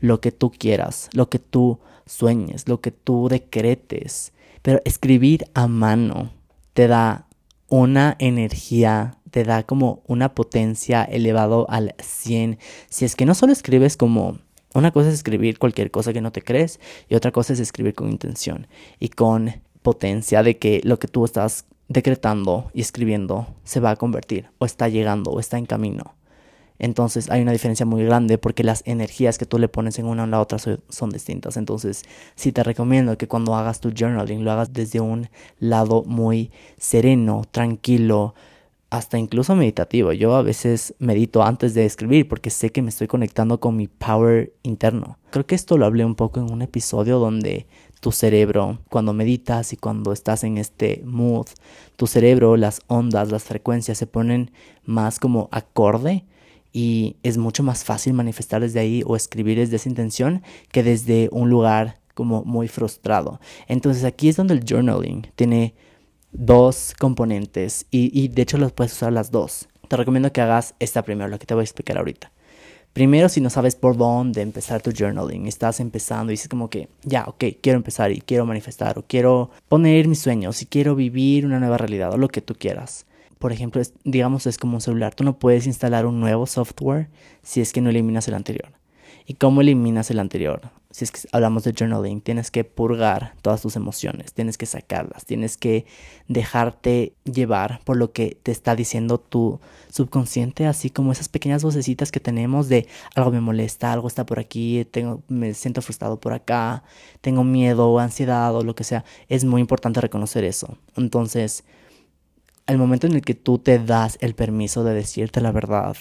lo 0.00 0.20
que 0.20 0.32
tú 0.32 0.50
quieras, 0.50 1.08
lo 1.12 1.30
que 1.30 1.38
tú 1.38 1.78
sueñes, 2.06 2.66
lo 2.66 2.80
que 2.80 2.90
tú 2.90 3.28
decretes. 3.28 4.32
Pero 4.62 4.80
escribir 4.84 5.46
a 5.54 5.66
mano 5.66 6.32
te 6.72 6.88
da 6.88 7.26
una 7.68 8.16
energía, 8.18 9.18
te 9.30 9.44
da 9.44 9.64
como 9.64 10.02
una 10.06 10.34
potencia 10.34 11.04
elevado 11.04 11.66
al 11.68 11.94
100. 11.98 12.58
Si 12.88 13.04
es 13.04 13.16
que 13.16 13.26
no 13.26 13.34
solo 13.34 13.52
escribes 13.52 13.96
como... 13.96 14.38
Una 14.74 14.90
cosa 14.90 15.08
es 15.08 15.14
escribir 15.14 15.58
cualquier 15.58 15.90
cosa 15.90 16.14
que 16.14 16.22
no 16.22 16.32
te 16.32 16.40
crees 16.40 16.80
y 17.06 17.14
otra 17.14 17.30
cosa 17.30 17.52
es 17.52 17.60
escribir 17.60 17.94
con 17.94 18.10
intención 18.10 18.68
y 18.98 19.10
con 19.10 19.60
potencia 19.82 20.42
de 20.42 20.56
que 20.56 20.80
lo 20.82 20.98
que 20.98 21.08
tú 21.08 21.26
estás 21.26 21.66
decretando 21.88 22.70
y 22.72 22.80
escribiendo 22.80 23.54
se 23.64 23.80
va 23.80 23.90
a 23.90 23.96
convertir 23.96 24.48
o 24.56 24.64
está 24.64 24.88
llegando 24.88 25.30
o 25.30 25.40
está 25.40 25.58
en 25.58 25.66
camino. 25.66 26.14
Entonces 26.82 27.30
hay 27.30 27.42
una 27.42 27.52
diferencia 27.52 27.86
muy 27.86 28.04
grande 28.04 28.38
porque 28.38 28.64
las 28.64 28.82
energías 28.86 29.38
que 29.38 29.46
tú 29.46 29.56
le 29.60 29.68
pones 29.68 30.00
en 30.00 30.06
una 30.06 30.22
o 30.22 30.24
en 30.24 30.32
la 30.32 30.40
otra 30.40 30.58
son, 30.58 31.10
distintas. 31.10 31.56
Entonces 31.56 32.02
sí 32.34 32.50
te 32.50 32.64
recomiendo 32.64 33.16
que 33.16 33.28
cuando 33.28 33.54
hagas 33.54 33.78
tu 33.78 33.92
journaling 33.96 34.44
lo 34.44 34.50
hagas 34.50 34.72
desde 34.72 34.98
un 34.98 35.28
lado 35.60 36.02
muy 36.02 36.50
sereno, 36.78 37.42
tranquilo, 37.48 38.34
hasta 38.90 39.16
incluso 39.16 39.54
meditativo. 39.54 40.12
Yo 40.12 40.34
a 40.34 40.42
veces 40.42 40.92
medito 40.98 41.44
antes 41.44 41.72
de 41.74 41.86
escribir 41.86 42.26
porque 42.26 42.50
sé 42.50 42.72
que 42.72 42.82
me 42.82 42.88
estoy 42.88 43.06
conectando 43.06 43.60
con 43.60 43.76
mi 43.76 43.86
power 43.86 44.52
interno. 44.64 45.18
Creo 45.30 45.46
que 45.46 45.54
esto 45.54 45.78
lo 45.78 45.86
hablé 45.86 46.04
un 46.04 46.16
poco 46.16 46.40
en 46.40 46.50
un 46.50 46.62
episodio 46.62 47.20
donde 47.20 47.68
tu 48.00 48.10
cerebro, 48.10 48.80
cuando 48.90 49.12
meditas 49.12 49.72
y 49.72 49.76
cuando 49.76 50.12
estás 50.12 50.42
en 50.42 50.58
este 50.58 51.00
mood, 51.04 51.46
tu 51.94 52.08
cerebro, 52.08 52.56
las 52.56 52.80
ondas, 52.88 53.30
las 53.30 53.44
frecuencias 53.44 53.98
se 53.98 54.08
ponen 54.08 54.50
más 54.84 55.20
como 55.20 55.48
acorde 55.52 56.24
y 56.72 57.16
es 57.22 57.38
mucho 57.38 57.62
más 57.62 57.84
fácil 57.84 58.14
manifestar 58.14 58.62
desde 58.62 58.80
ahí 58.80 59.02
o 59.06 59.16
escribir 59.16 59.58
desde 59.58 59.76
esa 59.76 59.88
intención 59.88 60.42
que 60.70 60.82
desde 60.82 61.28
un 61.32 61.50
lugar 61.50 62.00
como 62.14 62.44
muy 62.44 62.68
frustrado. 62.68 63.40
Entonces 63.68 64.04
aquí 64.04 64.28
es 64.28 64.36
donde 64.36 64.54
el 64.54 64.64
journaling 64.64 65.28
tiene 65.34 65.74
dos 66.32 66.94
componentes 66.98 67.86
y, 67.90 68.28
de 68.28 68.42
hecho 68.42 68.58
los 68.58 68.72
puedes 68.72 68.92
usar 68.92 69.12
las 69.12 69.30
dos. 69.30 69.68
Te 69.88 69.96
recomiendo 69.96 70.32
que 70.32 70.40
hagas 70.40 70.74
esta 70.78 71.02
primero, 71.02 71.28
lo 71.28 71.38
que 71.38 71.46
te 71.46 71.54
voy 71.54 71.62
a 71.62 71.64
explicar 71.64 71.98
ahorita. 71.98 72.32
Primero, 72.92 73.30
si 73.30 73.40
no 73.40 73.48
sabes 73.48 73.74
por 73.74 73.96
dónde 73.96 74.42
empezar 74.42 74.82
tu 74.82 74.92
journaling, 74.92 75.46
estás 75.46 75.80
empezando 75.80 76.30
y 76.30 76.34
dices 76.34 76.48
como 76.48 76.68
que, 76.68 76.90
ya, 77.02 77.24
ok, 77.24 77.44
quiero 77.62 77.78
empezar 77.78 78.12
y 78.12 78.20
quiero 78.20 78.44
manifestar 78.44 78.98
o 78.98 79.04
quiero 79.06 79.50
poner 79.68 80.08
mis 80.08 80.18
sueños 80.18 80.60
y 80.60 80.66
quiero 80.66 80.94
vivir 80.94 81.46
una 81.46 81.58
nueva 81.58 81.78
realidad 81.78 82.12
o 82.12 82.18
lo 82.18 82.28
que 82.28 82.42
tú 82.42 82.54
quieras. 82.54 83.06
Por 83.42 83.50
ejemplo, 83.50 83.82
digamos 84.04 84.46
es 84.46 84.56
como 84.56 84.76
un 84.76 84.80
celular. 84.80 85.16
Tú 85.16 85.24
no 85.24 85.36
puedes 85.36 85.66
instalar 85.66 86.06
un 86.06 86.20
nuevo 86.20 86.46
software 86.46 87.08
si 87.42 87.60
es 87.60 87.72
que 87.72 87.80
no 87.80 87.90
eliminas 87.90 88.28
el 88.28 88.34
anterior. 88.34 88.70
¿Y 89.26 89.34
cómo 89.34 89.62
eliminas 89.62 90.12
el 90.12 90.20
anterior? 90.20 90.70
Si 90.92 91.04
es 91.04 91.10
que 91.10 91.22
hablamos 91.32 91.64
de 91.64 91.74
journaling, 91.76 92.20
tienes 92.20 92.52
que 92.52 92.62
purgar 92.62 93.34
todas 93.42 93.60
tus 93.60 93.74
emociones, 93.74 94.32
tienes 94.32 94.56
que 94.58 94.66
sacarlas, 94.66 95.24
tienes 95.24 95.56
que 95.56 95.86
dejarte 96.28 97.14
llevar 97.24 97.80
por 97.82 97.96
lo 97.96 98.12
que 98.12 98.38
te 98.40 98.52
está 98.52 98.76
diciendo 98.76 99.18
tu 99.18 99.58
subconsciente, 99.90 100.66
así 100.68 100.90
como 100.90 101.10
esas 101.10 101.28
pequeñas 101.28 101.64
vocecitas 101.64 102.12
que 102.12 102.20
tenemos 102.20 102.68
de 102.68 102.86
algo 103.16 103.32
me 103.32 103.40
molesta, 103.40 103.92
algo 103.92 104.06
está 104.06 104.24
por 104.24 104.38
aquí, 104.38 104.86
tengo, 104.88 105.20
me 105.26 105.52
siento 105.54 105.82
frustrado 105.82 106.20
por 106.20 106.32
acá, 106.32 106.84
tengo 107.20 107.42
miedo 107.42 107.90
o 107.90 107.98
ansiedad 107.98 108.54
o 108.54 108.62
lo 108.62 108.76
que 108.76 108.84
sea. 108.84 109.04
Es 109.28 109.44
muy 109.44 109.60
importante 109.60 110.00
reconocer 110.00 110.44
eso. 110.44 110.78
Entonces, 110.94 111.64
al 112.66 112.78
momento 112.78 113.06
en 113.06 113.14
el 113.14 113.22
que 113.22 113.34
tú 113.34 113.58
te 113.58 113.78
das 113.78 114.18
el 114.20 114.34
permiso 114.34 114.84
de 114.84 114.94
decirte 114.94 115.40
la 115.40 115.52
verdad, 115.52 115.96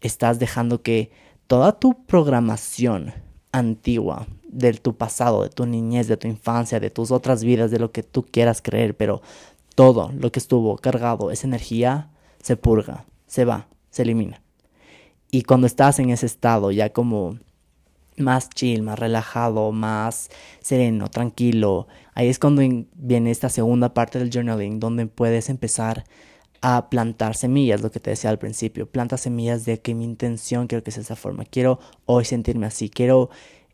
estás 0.00 0.38
dejando 0.38 0.82
que 0.82 1.10
toda 1.46 1.78
tu 1.78 2.04
programación 2.06 3.12
antigua 3.52 4.26
de 4.48 4.72
tu 4.74 4.96
pasado, 4.96 5.42
de 5.42 5.50
tu 5.50 5.66
niñez, 5.66 6.08
de 6.08 6.16
tu 6.16 6.28
infancia, 6.28 6.80
de 6.80 6.90
tus 6.90 7.10
otras 7.10 7.44
vidas, 7.44 7.70
de 7.70 7.78
lo 7.78 7.92
que 7.92 8.02
tú 8.02 8.24
quieras 8.24 8.62
creer, 8.62 8.96
pero 8.96 9.22
todo 9.74 10.12
lo 10.18 10.30
que 10.30 10.38
estuvo 10.38 10.76
cargado, 10.78 11.30
esa 11.30 11.46
energía, 11.46 12.10
se 12.42 12.56
purga, 12.56 13.06
se 13.26 13.44
va, 13.44 13.68
se 13.90 14.02
elimina. 14.02 14.42
Y 15.30 15.42
cuando 15.42 15.66
estás 15.66 15.98
en 15.98 16.10
ese 16.10 16.26
estado 16.26 16.70
ya 16.70 16.92
como 16.92 17.38
más 18.16 18.50
chill, 18.50 18.82
más 18.82 18.98
relajado, 18.98 19.72
más 19.72 20.30
sereno, 20.60 21.08
tranquilo, 21.08 21.86
ahí 22.14 22.28
es 22.28 22.38
cuando 22.38 22.62
viene 22.94 23.30
esta 23.30 23.48
segunda 23.48 23.94
parte 23.94 24.18
del 24.18 24.30
journaling, 24.30 24.80
donde 24.80 25.06
puedes 25.06 25.48
empezar 25.48 26.04
a 26.60 26.88
plantar 26.88 27.36
semillas, 27.36 27.82
lo 27.82 27.90
que 27.90 28.00
te 28.00 28.10
decía 28.10 28.30
al 28.30 28.38
principio. 28.38 28.86
Planta 28.86 29.18
semillas 29.18 29.66
de 29.66 29.80
que 29.80 29.94
mi 29.94 30.04
intención 30.04 30.66
quiero 30.66 30.82
que 30.82 30.90
sea 30.90 31.02
esa 31.02 31.14
forma. 31.14 31.44
Quiero 31.44 31.78
hoy 32.06 32.24
sentirme 32.24 32.64
así. 32.64 32.88
Quiero 32.88 33.28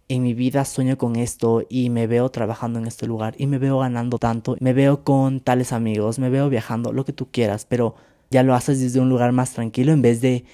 en 0.09 0.25
mi 0.25 0.35
vida 0.35 0.64
sueño 0.64 0.99
con 0.99 1.14
esto 1.14 1.64
y 1.68 1.88
me 1.88 2.09
veo 2.09 2.30
trabajando 2.30 2.80
en 2.80 2.88
este 2.88 3.06
lugar 3.06 3.37
y 3.38 3.47
me 3.47 3.59
veo 3.59 3.78
ganando 3.78 4.18
tanto. 4.18 4.56
Me 4.59 4.73
veo 4.73 5.04
con 5.04 5.38
tales 5.38 5.73
amigos, 5.73 6.18
me 6.18 6.30
veo 6.30 6.49
viajando, 6.49 6.92
lo 6.92 7.04
que 7.04 7.12
tú 7.12 7.28
quieras, 7.30 7.64
pero 7.64 7.94
ya 8.28 8.42
lo 8.42 8.56
haces 8.56 8.80
desde 8.80 8.99
un 8.99 9.09
lugar 9.09 9.30
más 9.30 9.52
tranquilo 9.52 9.92
en 9.92 10.02
vez 10.02 10.20
de 10.20 10.44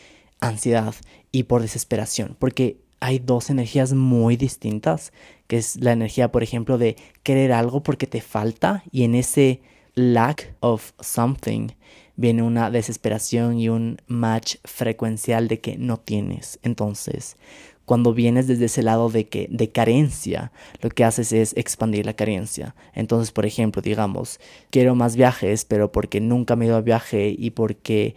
ansiedad 0.41 0.95
y 1.33 1.45
por 1.45 1.63
desesperación. 1.63 2.37
Porque 2.39 2.83
hay 3.01 3.19
dos 3.19 3.51
energías 3.51 3.93
muy 3.93 4.37
distintas, 4.37 5.13
que 5.47 5.59
es 5.59 5.77
la 5.77 5.93
energía, 5.93 6.33
por 6.33 6.43
ejemplo, 6.43 6.79
de 6.79 6.97
querer 7.23 7.53
algo 7.53 7.83
porque 7.83 8.07
te 8.07 8.21
falta 8.21 8.83
y 8.91 9.05
en 9.05 9.15
ese 9.15 9.61
lack 9.95 10.55
of 10.61 10.93
something 11.01 11.69
viene 12.17 12.43
una 12.43 12.71
desesperación 12.71 13.59
y 13.59 13.69
un 13.69 13.99
match 14.07 14.57
frecuencial 14.65 15.49
de 15.49 15.61
que 15.61 15.77
no 15.77 15.99
tienes. 15.99 16.59
Entonces, 16.63 17.37
cuando 17.85 18.13
vienes 18.13 18.49
desde 18.49 18.65
ese 18.65 18.83
lado 18.83 19.11
de 19.11 19.29
que 19.29 19.47
de 19.51 19.71
carencia, 19.71 20.51
lo 20.81 20.91
que 20.91 21.05
haces 21.05 21.33
es 21.33 21.57
expandir 21.57 22.05
la 22.05 22.15
carencia. 22.15 22.75
Entonces, 22.95 23.31
por 23.31 23.47
ejemplo, 23.47 23.81
digamos, 23.81 24.41
quiero 24.71 24.95
más 24.95 25.15
viajes, 25.17 25.65
pero 25.65 25.93
porque 25.93 26.21
nunca 26.21 26.57
me 26.57 26.65
he 26.65 26.69
ido 26.69 26.77
a 26.77 26.81
viaje 26.81 27.35
y 27.39 27.51
porque 27.51 28.17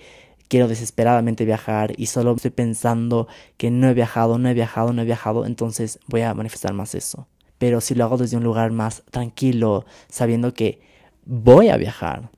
quiero 0.50 0.68
desesperadamente 0.68 1.46
viajar 1.46 1.94
y 1.96 2.08
solo 2.08 2.34
estoy 2.36 2.52
pensando 2.52 3.28
que 3.56 3.72
no 3.72 3.88
he 3.88 3.94
viajado, 3.94 4.38
no 4.38 4.50
he 4.50 4.54
viajado, 4.54 4.92
no 4.92 5.02
he 5.02 5.06
viajado, 5.06 5.46
entonces 5.46 6.00
voy 6.08 6.22
a 6.22 6.34
manifestar 6.34 6.74
más 6.74 6.96
eso. 6.96 7.28
Pero 7.58 7.80
si 7.80 7.96
lo 7.96 8.04
hago 8.04 8.18
desde 8.18 8.36
un 8.36 8.44
lugar 8.44 8.72
más 8.72 9.04
tranquilo, 9.12 9.86
sabiendo 10.10 10.54
que 10.54 10.82
voy 11.26 11.70
a 11.70 11.78
viajar, 11.78 12.32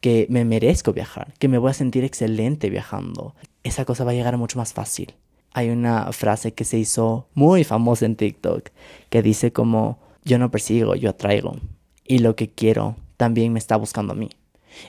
que 0.00 0.26
me 0.28 0.44
merezco 0.44 0.92
viajar, 0.92 1.32
que 1.38 1.48
me 1.48 1.58
voy 1.58 1.70
a 1.70 1.74
sentir 1.74 2.04
excelente 2.04 2.68
viajando. 2.68 3.34
Esa 3.62 3.86
cosa 3.86 4.04
va 4.04 4.10
a 4.10 4.14
llegar 4.14 4.36
mucho 4.36 4.58
más 4.58 4.74
fácil. 4.74 5.14
Hay 5.54 5.70
una 5.70 6.12
frase 6.12 6.52
que 6.52 6.64
se 6.64 6.76
hizo 6.76 7.28
muy 7.32 7.64
famosa 7.64 8.04
en 8.04 8.16
TikTok 8.16 8.68
que 9.08 9.22
dice 9.22 9.52
como 9.52 9.98
yo 10.24 10.38
no 10.38 10.50
persigo, 10.50 10.94
yo 10.94 11.10
atraigo. 11.10 11.56
Y 12.06 12.18
lo 12.18 12.36
que 12.36 12.50
quiero 12.50 12.96
también 13.16 13.52
me 13.52 13.58
está 13.58 13.76
buscando 13.76 14.12
a 14.12 14.16
mí. 14.16 14.28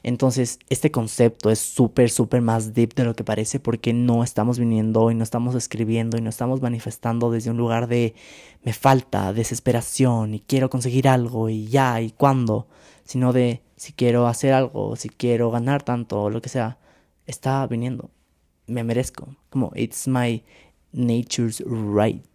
Entonces, 0.04 0.60
este 0.70 0.92
concepto 0.92 1.50
es 1.50 1.60
súper, 1.60 2.10
súper 2.10 2.42
más 2.42 2.74
deep 2.74 2.94
de 2.96 3.06
lo 3.06 3.16
que 3.16 3.24
parece 3.24 3.60
porque 3.60 3.94
no 3.94 4.24
estamos 4.24 4.60
viniendo 4.60 5.12
y 5.12 5.16
no 5.16 5.24
estamos 5.24 5.56
escribiendo 5.56 6.18
y 6.18 6.22
no 6.22 6.30
estamos 6.30 6.62
manifestando 6.62 7.32
desde 7.32 7.52
un 7.52 7.58
lugar 7.58 7.88
de 7.88 8.16
me 8.64 8.74
falta, 8.74 9.34
desesperación 9.34 10.34
y 10.34 10.40
quiero 10.40 10.70
conseguir 10.70 11.08
algo 11.08 11.50
y 11.50 11.68
ya 11.68 12.02
y 12.02 12.12
cuándo, 12.12 12.68
sino 13.04 13.34
de 13.34 13.62
si 13.76 13.94
quiero 13.94 14.28
hacer 14.28 14.54
algo, 14.54 14.96
si 14.96 15.10
quiero 15.10 15.52
ganar 15.52 15.84
tanto 15.84 16.24
o 16.24 16.30
lo 16.30 16.42
que 16.42 16.50
sea, 16.50 16.78
está 17.26 17.66
viniendo. 17.68 18.10
Me 18.68 18.84
merezco. 18.84 19.36
Como, 19.50 19.72
it's 19.76 20.08
my 20.08 20.44
nature's 20.92 21.64
right. 21.68 22.26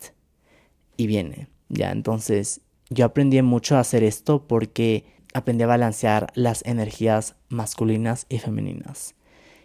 Y 0.96 1.06
viene. 1.06 1.48
Ya, 1.68 1.90
entonces, 1.92 2.60
yo 2.90 3.04
aprendí 3.04 3.40
mucho 3.42 3.76
a 3.76 3.80
hacer 3.80 4.04
esto 4.04 4.46
porque 4.46 5.04
aprendí 5.32 5.64
a 5.64 5.68
balancear 5.68 6.32
las 6.34 6.64
energías 6.64 7.34
masculinas 7.48 8.26
y 8.28 8.38
femeninas. 8.38 9.14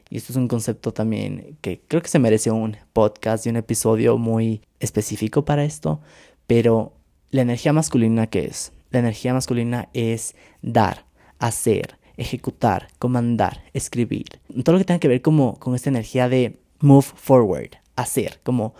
Y 0.09 0.17
esto 0.17 0.33
es 0.33 0.37
un 0.37 0.47
concepto 0.47 0.93
también 0.93 1.57
que 1.61 1.81
creo 1.87 2.01
que 2.01 2.09
se 2.09 2.19
merece 2.19 2.51
un 2.51 2.77
podcast 2.93 3.45
y 3.45 3.49
un 3.49 3.55
episodio 3.55 4.17
muy 4.17 4.61
específico 4.79 5.45
para 5.45 5.63
esto. 5.63 5.99
Pero 6.47 6.93
la 7.31 7.41
energía 7.41 7.73
masculina, 7.73 8.27
¿qué 8.27 8.45
es? 8.45 8.71
La 8.91 8.99
energía 8.99 9.33
masculina 9.33 9.89
es 9.93 10.35
dar, 10.61 11.05
hacer, 11.39 11.97
ejecutar, 12.17 12.87
comandar, 12.99 13.63
escribir. 13.73 14.27
Todo 14.63 14.73
lo 14.73 14.79
que 14.79 14.85
tenga 14.85 14.99
que 14.99 15.07
ver 15.07 15.21
como 15.21 15.59
con 15.59 15.75
esta 15.75 15.89
energía 15.89 16.29
de 16.29 16.59
move 16.79 17.07
forward, 17.15 17.71
hacer, 17.95 18.39
como 18.43 18.75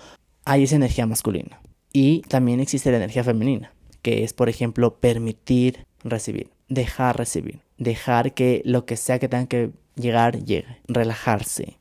hay 0.46 0.64
esa 0.64 0.76
energía 0.76 1.08
masculina. 1.08 1.60
Y 1.92 2.22
también 2.22 2.60
existe 2.60 2.92
la 2.92 2.98
energía 2.98 3.24
femenina, 3.24 3.74
que 4.02 4.24
es, 4.24 4.34
por 4.34 4.48
ejemplo, 4.48 5.00
permitir 5.00 5.86
recibir, 6.06 6.52
dejar 6.70 7.18
recibir, 7.18 7.60
dejar 7.78 8.34
que 8.34 8.62
lo 8.64 8.86
que 8.86 8.96
sea 8.96 9.20
que 9.20 9.28
tenga 9.28 9.48
que 9.48 9.72
llegar, 9.96 10.44
llegue, 10.46 10.80
relajarse. 10.88 11.78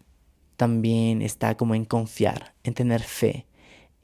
También 0.57 1.23
está 1.23 1.57
como 1.57 1.75
en 1.75 1.85
confiar, 1.85 2.55
en 2.65 2.75
tener 2.75 3.03
fe, 3.03 3.47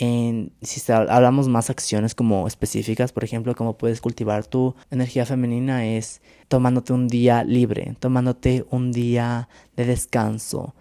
en, 0.01 0.53
si 0.63 0.81
hablamos 0.91 1.49
más 1.49 1.69
acciones 1.69 2.15
como 2.15 2.47
específicas, 2.47 3.13
por 3.13 3.23
ejemplo, 3.23 3.55
cómo 3.55 3.77
puedes 3.77 4.01
cultivar 4.01 4.47
tu 4.47 4.75
energía 4.91 5.27
femenina 5.27 5.85
es 5.85 6.23
tomándote 6.49 6.95
un 6.95 7.07
día 7.07 7.45
libre, 7.45 7.95
tomándote 7.99 8.65
un 8.71 8.93
día 8.93 9.51
de 9.77 9.85
descanso, 9.85 10.75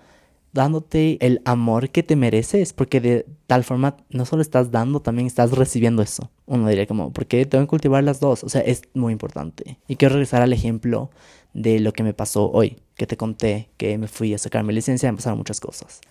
dándote 0.53 1.17
el 1.25 1.41
amor 1.45 1.89
que 1.89 2.03
te 2.03 2.15
mereces, 2.15 2.73
porque 2.73 3.01
de 3.01 3.25
tal 3.47 3.63
forma 3.63 3.97
no 4.09 4.25
solo 4.25 4.41
estás 4.41 4.71
dando, 4.71 5.01
también 5.01 5.27
estás 5.27 5.51
recibiendo 5.51 6.01
eso. 6.01 6.31
Uno 6.45 6.67
diría 6.67 6.87
como, 6.87 7.11
¿por 7.11 7.25
qué 7.25 7.45
tengo 7.45 7.63
que 7.63 7.69
cultivar 7.69 8.03
las 8.03 8.19
dos? 8.19 8.43
O 8.43 8.49
sea, 8.49 8.61
es 8.61 8.81
muy 8.93 9.13
importante. 9.13 9.79
Y 9.87 9.95
quiero 9.95 10.13
regresar 10.13 10.41
al 10.41 10.53
ejemplo 10.53 11.11
de 11.53 11.79
lo 11.79 11.93
que 11.93 12.03
me 12.03 12.13
pasó 12.13 12.51
hoy, 12.51 12.77
que 12.95 13.07
te 13.07 13.17
conté 13.17 13.69
que 13.77 13.97
me 13.97 14.07
fui 14.07 14.33
a 14.33 14.37
sacar 14.37 14.63
mi 14.63 14.73
licencia 14.73 15.11
me 15.11 15.17
pasaron 15.17 15.37
muchas 15.37 15.59
cosas. 15.59 16.01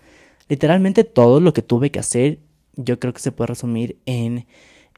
Literalmente 0.49 1.05
todo 1.05 1.41
lo 1.41 1.53
que 1.53 1.63
tuve 1.63 1.91
que 1.91 1.99
hacer 1.99 2.39
yo 2.77 2.99
creo 2.99 3.13
que 3.13 3.21
se 3.21 3.33
puede 3.33 3.49
resumir 3.49 3.99
en 4.07 4.47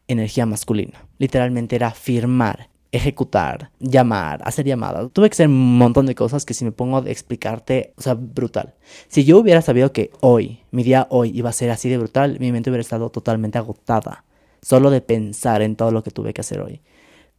energía 0.07 0.47
masculina. 0.47 1.07
Literalmente 1.19 1.77
era 1.77 1.91
firmar, 1.93 2.69
ejecutar, 2.93 3.71
llamar, 3.79 4.41
hacer 4.45 4.67
llamadas. 4.67 5.11
Tuve 5.13 5.29
que 5.29 5.35
hacer 5.35 5.49
un 5.49 5.79
montón 5.79 6.07
de 6.07 6.15
cosas 6.15 6.45
que 6.45 6.55
si 6.55 6.65
me 6.65 6.73
pongo 6.73 6.99
a 6.99 7.11
explicarte, 7.11 7.93
o 7.97 8.03
sea, 8.03 8.15
brutal. 8.15 8.75
Si 9.09 9.25
yo 9.25 9.39
hubiera 9.39 9.63
sabido 9.63 9.93
que 9.93 10.11
hoy, 10.21 10.61
mi 10.71 10.83
día 10.83 11.07
hoy 11.11 11.31
iba 11.35 11.51
a 11.51 11.55
ser 11.55 11.71
así 11.71 11.89
de 11.89 11.99
brutal, 11.99 12.39
mi 12.41 12.53
mente 12.53 12.71
hubiera 12.71 12.83
estado 12.83 13.11
totalmente 13.11 13.59
agotada. 13.59 14.25
Solo 14.63 14.91
de 14.91 15.01
pensar 15.01 15.63
en 15.63 15.77
todo 15.77 15.91
lo 15.91 16.03
que 16.03 16.11
tuve 16.11 16.35
que 16.35 16.43
hacer 16.43 16.61
hoy. 16.61 16.83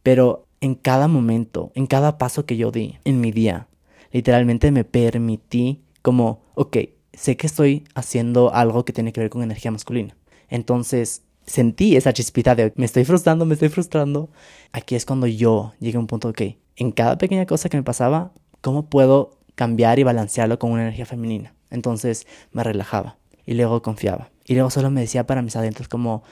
Pero 0.02 0.46
en 0.60 0.74
cada 0.74 1.06
momento, 1.08 1.70
en 1.74 1.86
cada 1.86 2.18
paso 2.18 2.46
que 2.46 2.56
yo 2.56 2.70
di 2.70 2.98
en 3.04 3.20
mi 3.20 3.30
día, 3.30 3.68
literalmente 4.10 4.72
me 4.72 4.84
permití 4.84 5.82
como, 6.02 6.42
ok, 6.54 6.78
sé 7.12 7.36
que 7.36 7.46
estoy 7.46 7.84
haciendo 7.94 8.52
algo 8.52 8.84
que 8.84 8.92
tiene 8.92 9.12
que 9.12 9.20
ver 9.20 9.30
con 9.30 9.42
energía 9.42 9.70
masculina 9.70 10.16
entonces 10.52 11.22
sentí 11.46 11.96
esa 11.96 12.12
chispita 12.12 12.54
de 12.54 12.72
me 12.76 12.86
estoy 12.86 13.04
frustrando, 13.04 13.44
me 13.44 13.54
estoy 13.54 13.68
frustrando. 13.68 14.30
Aquí 14.72 14.94
es 14.94 15.06
cuando 15.06 15.26
yo 15.26 15.72
llegué 15.80 15.96
a 15.96 16.00
un 16.00 16.06
punto 16.06 16.32
que 16.32 16.58
en 16.76 16.92
cada 16.92 17.18
pequeña 17.18 17.46
cosa 17.46 17.68
que 17.68 17.76
me 17.76 17.82
pasaba, 17.82 18.32
¿cómo 18.60 18.86
puedo 18.86 19.38
cambiar 19.54 19.98
y 19.98 20.02
balancearlo 20.02 20.58
con 20.58 20.70
una 20.70 20.82
energía 20.82 21.06
femenina? 21.06 21.54
Entonces 21.70 22.26
me 22.52 22.64
relajaba 22.64 23.16
y 23.46 23.54
luego 23.54 23.82
confiaba. 23.82 24.30
Y 24.44 24.54
luego 24.54 24.70
solo 24.70 24.90
me 24.90 25.00
decía 25.00 25.26
para 25.26 25.42
mis 25.42 25.56
adentros 25.56 25.88
como, 25.88 26.22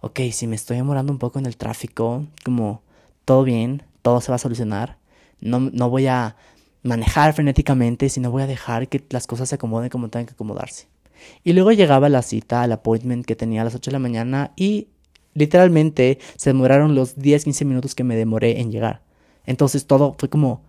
ok, 0.00 0.20
si 0.32 0.46
me 0.46 0.56
estoy 0.56 0.76
demorando 0.76 1.12
un 1.12 1.18
poco 1.18 1.38
en 1.38 1.46
el 1.46 1.56
tráfico, 1.56 2.24
como 2.44 2.82
todo 3.24 3.44
bien, 3.44 3.82
todo 4.02 4.20
se 4.20 4.32
va 4.32 4.36
a 4.36 4.38
solucionar. 4.38 4.98
No, 5.40 5.60
no 5.60 5.88
voy 5.88 6.06
a 6.06 6.36
manejar 6.82 7.32
frenéticamente, 7.32 8.08
sino 8.08 8.30
voy 8.30 8.42
a 8.42 8.46
dejar 8.46 8.88
que 8.88 9.04
las 9.10 9.26
cosas 9.26 9.48
se 9.48 9.54
acomoden 9.54 9.90
como 9.90 10.08
tengan 10.08 10.26
que 10.26 10.32
acomodarse. 10.32 10.86
Y 11.44 11.52
luego 11.52 11.72
llegaba 11.72 12.08
la 12.08 12.22
cita, 12.22 12.62
al 12.62 12.72
appointment 12.72 13.24
que 13.24 13.36
tenía 13.36 13.62
a 13.62 13.64
las 13.64 13.74
8 13.74 13.90
de 13.90 13.92
la 13.92 13.98
mañana 13.98 14.52
y 14.56 14.88
literalmente 15.34 16.18
se 16.36 16.50
demoraron 16.50 16.94
los 16.94 17.16
10, 17.16 17.44
15 17.44 17.64
minutos 17.64 17.94
que 17.94 18.04
me 18.04 18.16
demoré 18.16 18.60
en 18.60 18.70
llegar. 18.70 19.02
Entonces 19.46 19.86
todo 19.86 20.16
fue 20.18 20.28
como 20.28 20.62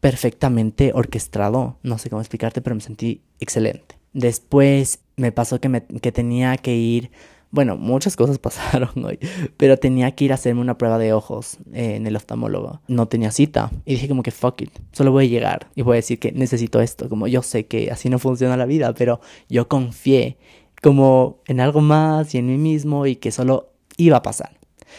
perfectamente 0.00 0.92
orquestado. 0.94 1.78
No 1.82 1.98
sé 1.98 2.10
cómo 2.10 2.20
explicarte, 2.20 2.60
pero 2.60 2.76
me 2.76 2.82
sentí 2.82 3.22
excelente. 3.40 3.96
Después 4.12 5.00
me 5.16 5.32
pasó 5.32 5.60
que, 5.60 5.68
me, 5.68 5.84
que 5.84 6.12
tenía 6.12 6.56
que 6.56 6.76
ir 6.76 7.10
bueno, 7.54 7.76
muchas 7.76 8.16
cosas 8.16 8.38
pasaron 8.40 8.90
hoy, 9.04 9.18
pero 9.56 9.78
tenía 9.78 10.10
que 10.10 10.24
ir 10.24 10.32
a 10.32 10.34
hacerme 10.34 10.60
una 10.60 10.76
prueba 10.76 10.98
de 10.98 11.12
ojos 11.12 11.58
eh, 11.72 11.94
en 11.94 12.06
el 12.06 12.16
oftalmólogo. 12.16 12.80
No 12.88 13.06
tenía 13.06 13.30
cita 13.30 13.70
y 13.84 13.92
dije 13.92 14.08
como 14.08 14.22
que 14.22 14.32
fuck 14.32 14.60
it, 14.60 14.70
solo 14.92 15.12
voy 15.12 15.26
a 15.26 15.28
llegar 15.28 15.68
y 15.74 15.82
voy 15.82 15.94
a 15.94 15.96
decir 15.96 16.18
que 16.18 16.32
necesito 16.32 16.80
esto, 16.80 17.08
como 17.08 17.28
yo 17.28 17.42
sé 17.42 17.66
que 17.66 17.90
así 17.90 18.10
no 18.10 18.18
funciona 18.18 18.56
la 18.56 18.66
vida, 18.66 18.92
pero 18.92 19.20
yo 19.48 19.68
confié 19.68 20.36
como 20.82 21.38
en 21.46 21.60
algo 21.60 21.80
más 21.80 22.34
y 22.34 22.38
en 22.38 22.46
mí 22.48 22.58
mismo 22.58 23.06
y 23.06 23.16
que 23.16 23.30
solo 23.30 23.70
iba 23.96 24.16
a 24.16 24.22
pasar. 24.22 24.58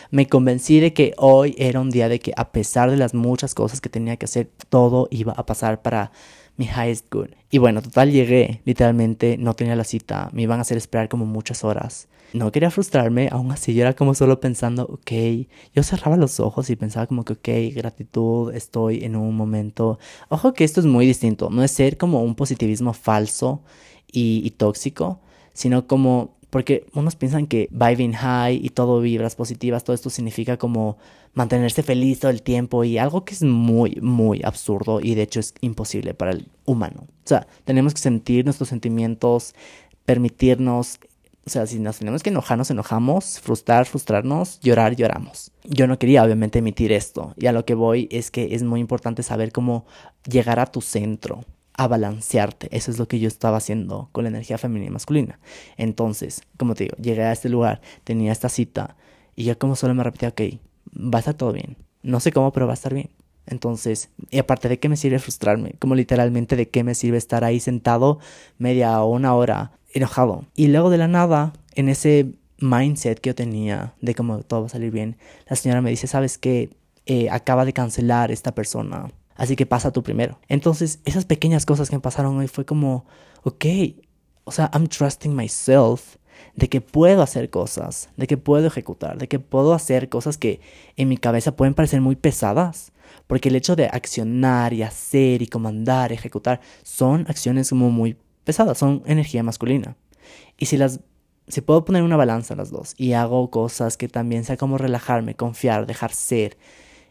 Me 0.09 0.27
convencí 0.27 0.79
de 0.79 0.93
que 0.93 1.13
hoy 1.17 1.55
era 1.57 1.79
un 1.79 1.89
día 1.89 2.09
de 2.09 2.19
que 2.19 2.33
a 2.37 2.51
pesar 2.51 2.89
de 2.89 2.97
las 2.97 3.13
muchas 3.13 3.53
cosas 3.53 3.81
que 3.81 3.89
tenía 3.89 4.17
que 4.17 4.25
hacer, 4.25 4.49
todo 4.69 5.07
iba 5.11 5.33
a 5.33 5.45
pasar 5.45 5.81
para 5.81 6.11
mi 6.57 6.65
highest 6.65 7.13
good. 7.13 7.29
Y 7.51 7.57
bueno, 7.57 7.81
total 7.81 8.11
llegué, 8.11 8.61
literalmente 8.65 9.37
no 9.37 9.53
tenía 9.53 9.75
la 9.75 9.83
cita, 9.83 10.29
me 10.31 10.41
iban 10.41 10.59
a 10.59 10.61
hacer 10.61 10.77
esperar 10.77 11.09
como 11.09 11.25
muchas 11.25 11.63
horas. 11.63 12.07
No 12.35 12.51
quería 12.51 12.69
frustrarme, 12.69 13.29
aún 13.31 13.49
así 13.53 13.73
yo 13.73 13.81
era 13.81 13.93
como 13.95 14.13
solo 14.13 14.41
pensando, 14.41 14.83
ok, 14.83 15.11
yo 15.73 15.83
cerraba 15.83 16.17
los 16.17 16.41
ojos 16.41 16.69
y 16.69 16.75
pensaba 16.75 17.07
como 17.07 17.23
que, 17.23 17.33
ok, 17.33 17.73
gratitud, 17.73 18.53
estoy 18.53 19.05
en 19.05 19.15
un 19.15 19.37
momento. 19.37 19.99
Ojo 20.27 20.53
que 20.53 20.65
esto 20.65 20.81
es 20.81 20.85
muy 20.85 21.05
distinto, 21.05 21.49
no 21.49 21.63
es 21.63 21.71
ser 21.71 21.97
como 21.97 22.21
un 22.21 22.35
positivismo 22.35 22.91
falso 22.91 23.63
y, 24.11 24.41
y 24.43 24.51
tóxico, 24.51 25.21
sino 25.53 25.87
como 25.87 26.35
porque 26.49 26.85
unos 26.93 27.15
piensan 27.15 27.47
que 27.47 27.67
vibing 27.71 28.13
high 28.13 28.59
y 28.61 28.69
todo 28.69 28.99
vibras 29.01 29.35
positivas, 29.35 29.83
todo 29.85 29.93
esto 29.93 30.09
significa 30.09 30.57
como 30.57 30.97
mantenerse 31.33 31.83
feliz 31.83 32.19
todo 32.19 32.31
el 32.31 32.41
tiempo 32.41 32.83
y 32.83 32.97
algo 32.97 33.25
que 33.25 33.33
es 33.33 33.43
muy, 33.43 33.97
muy 34.01 34.41
absurdo 34.43 34.99
y 35.01 35.15
de 35.15 35.23
hecho 35.23 35.39
es 35.39 35.53
imposible 35.61 36.13
para 36.13 36.31
el 36.31 36.47
humano. 36.65 37.07
O 37.07 37.27
sea, 37.27 37.47
tenemos 37.65 37.93
que 37.93 37.99
sentir 38.01 38.45
nuestros 38.45 38.69
sentimientos, 38.69 39.53
permitirnos, 40.05 40.99
o 41.45 41.49
sea, 41.49 41.67
si 41.67 41.77
nos 41.77 41.99
tenemos 41.99 42.23
que 42.23 42.31
enojar, 42.31 42.57
nos 42.57 42.71
enojamos, 42.71 43.39
frustrar, 43.39 43.85
frustrarnos, 43.85 44.59
llorar, 44.61 44.95
lloramos. 44.95 45.51
Yo 45.63 45.85
no 45.85 45.99
quería 45.99 46.23
obviamente 46.23 46.59
emitir 46.59 46.91
esto 46.91 47.33
y 47.37 47.45
a 47.45 47.51
lo 47.51 47.65
que 47.65 47.75
voy 47.75 48.07
es 48.11 48.31
que 48.31 48.55
es 48.55 48.63
muy 48.63 48.79
importante 48.79 49.21
saber 49.21 49.51
cómo 49.51 49.85
llegar 50.27 50.59
a 50.59 50.65
tu 50.65 50.81
centro 50.81 51.45
a 51.73 51.87
balancearte. 51.87 52.75
Eso 52.75 52.89
es 52.89 52.97
lo 52.97 53.07
que 53.07 53.19
yo 53.19 53.27
estaba 53.27 53.57
haciendo 53.57 54.09
con 54.11 54.23
la 54.23 54.29
energía 54.29 54.57
femenina 54.57 54.89
y 54.89 54.93
masculina. 54.93 55.39
Entonces, 55.77 56.41
como 56.57 56.73
te 56.73 56.85
digo, 56.85 56.97
llegué 56.97 57.23
a 57.23 57.31
este 57.31 57.49
lugar, 57.49 57.79
tenía 58.03 58.31
esta 58.31 58.49
cita 58.49 58.95
y 59.35 59.43
yo 59.43 59.57
como 59.59 59.75
solo 59.75 59.93
me 59.93 60.03
repetía, 60.03 60.29
ok, 60.29 60.41
va 60.95 61.17
a 61.17 61.19
estar 61.19 61.35
todo 61.35 61.53
bien. 61.53 61.77
No 62.01 62.19
sé 62.21 62.31
cómo, 62.31 62.51
pero 62.53 62.65
va 62.65 62.73
a 62.73 62.75
estar 62.75 62.93
bien. 62.93 63.09
Entonces, 63.47 64.09
y 64.31 64.39
aparte 64.39 64.69
de 64.69 64.79
qué 64.79 64.89
me 64.89 64.97
sirve 64.97 65.19
frustrarme, 65.19 65.75
como 65.79 65.95
literalmente 65.95 66.55
de 66.55 66.69
qué 66.69 66.83
me 66.83 66.95
sirve 66.95 67.17
estar 67.17 67.43
ahí 67.43 67.59
sentado 67.59 68.19
media 68.57 69.01
o 69.01 69.11
una 69.11 69.35
hora 69.35 69.71
enojado. 69.93 70.45
Y 70.55 70.67
luego 70.67 70.89
de 70.89 70.97
la 70.97 71.07
nada, 71.07 71.53
en 71.75 71.89
ese 71.89 72.33
mindset 72.59 73.19
que 73.19 73.29
yo 73.29 73.35
tenía 73.35 73.93
de 74.01 74.15
cómo 74.15 74.39
todo 74.39 74.61
va 74.61 74.65
a 74.67 74.69
salir 74.69 74.91
bien, 74.91 75.17
la 75.49 75.55
señora 75.55 75.81
me 75.81 75.89
dice, 75.89 76.07
¿sabes 76.07 76.37
qué? 76.37 76.69
Eh, 77.05 77.29
acaba 77.29 77.65
de 77.65 77.73
cancelar 77.73 78.31
esta 78.31 78.55
persona 78.55 79.09
Así 79.35 79.55
que 79.55 79.65
pasa 79.65 79.91
tú 79.91 80.01
primero. 80.01 80.39
Entonces, 80.47 80.99
esas 81.05 81.25
pequeñas 81.25 81.65
cosas 81.65 81.89
que 81.89 81.97
me 81.97 82.01
pasaron 82.01 82.37
hoy 82.37 82.47
fue 82.47 82.65
como, 82.65 83.05
ok, 83.43 83.65
o 84.45 84.51
sea, 84.51 84.71
I'm 84.73 84.87
trusting 84.87 85.35
myself 85.35 86.15
de 86.55 86.69
que 86.69 86.81
puedo 86.81 87.21
hacer 87.21 87.49
cosas, 87.49 88.09
de 88.17 88.27
que 88.27 88.37
puedo 88.37 88.67
ejecutar, 88.67 89.17
de 89.17 89.27
que 89.27 89.39
puedo 89.39 89.73
hacer 89.73 90.09
cosas 90.09 90.37
que 90.37 90.59
en 90.95 91.09
mi 91.09 91.17
cabeza 91.17 91.55
pueden 91.55 91.73
parecer 91.73 92.01
muy 92.01 92.15
pesadas. 92.15 92.91
Porque 93.27 93.49
el 93.49 93.55
hecho 93.55 93.75
de 93.75 93.85
accionar 93.87 94.73
y 94.73 94.83
hacer 94.83 95.41
y 95.41 95.47
comandar, 95.47 96.11
ejecutar, 96.11 96.61
son 96.83 97.25
acciones 97.27 97.69
como 97.69 97.89
muy 97.89 98.17
pesadas, 98.43 98.77
son 98.77 99.03
energía 99.05 99.43
masculina. 99.43 99.95
Y 100.57 100.67
si 100.67 100.77
las 100.77 100.99
si 101.47 101.61
puedo 101.61 101.85
poner 101.85 102.03
una 102.03 102.15
balanza 102.15 102.55
las 102.55 102.71
dos 102.71 102.95
y 102.97 103.13
hago 103.13 103.49
cosas 103.51 103.97
que 103.97 104.07
también 104.07 104.43
sea 104.43 104.57
como 104.57 104.77
relajarme, 104.77 105.35
confiar, 105.35 105.85
dejar 105.85 106.11
ser, 106.13 106.57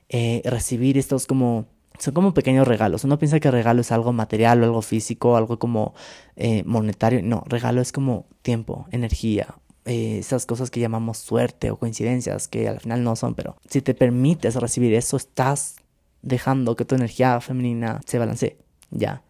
eh, 0.09 0.43
recibir 0.45 0.99
estos 0.99 1.27
como 1.27 1.67
son 1.99 2.15
como 2.15 2.35
pequeños 2.35 2.67
regalos. 2.67 3.05
Uno 3.05 3.19
piensa 3.19 3.41
que 3.41 3.51
regalo 3.51 3.81
es 3.81 3.93
algo 3.93 4.13
material 4.13 4.63
o 4.63 4.65
algo 4.65 4.83
físico, 4.83 5.37
algo 5.37 5.59
como 5.59 5.95
eh, 6.37 6.63
monetario. 6.65 7.21
No, 7.23 7.45
regalo 7.47 7.81
es 7.81 7.93
como 7.93 8.27
tiempo, 8.43 8.87
energía, 8.91 9.55
eh, 9.87 10.19
esas 10.19 10.47
cosas 10.47 10.71
que 10.71 10.81
llamamos 10.81 11.19
suerte 11.19 11.71
o 11.71 11.77
coincidencias, 11.77 12.49
que 12.49 12.69
al 12.69 12.81
final 12.81 13.05
no 13.05 13.17
son, 13.17 13.35
pero 13.35 13.57
si 13.69 13.83
te 13.83 13.95
permites 13.95 14.57
recibir 14.57 14.95
eso, 14.95 15.17
estás 15.17 15.77
dejando 16.23 16.75
que 16.75 16.87
tu 16.87 16.95
energía 16.95 17.41
femenina 17.41 18.01
se 18.07 18.19
balancee, 18.19 18.57
ya. 18.91 19.23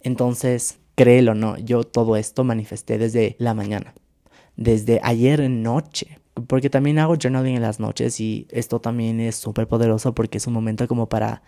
Entonces, 0.00 0.78
créelo 0.96 1.32
o 1.32 1.34
no, 1.34 1.56
yo 1.56 1.84
todo 1.84 2.16
esto 2.16 2.44
manifesté 2.44 2.98
desde 2.98 3.36
la 3.38 3.54
mañana, 3.54 3.94
desde 4.54 5.00
ayer 5.02 5.40
en 5.40 5.62
noche, 5.62 6.18
porque 6.46 6.68
también 6.68 6.98
hago 6.98 7.16
journaling 7.16 7.56
en 7.56 7.62
las 7.62 7.80
noches 7.80 8.20
y 8.20 8.46
esto 8.50 8.80
también 8.80 9.20
es 9.20 9.36
súper 9.36 9.66
poderoso 9.66 10.14
porque 10.14 10.36
es 10.36 10.46
un 10.46 10.52
momento 10.52 10.86
como 10.86 11.08
para 11.08 11.42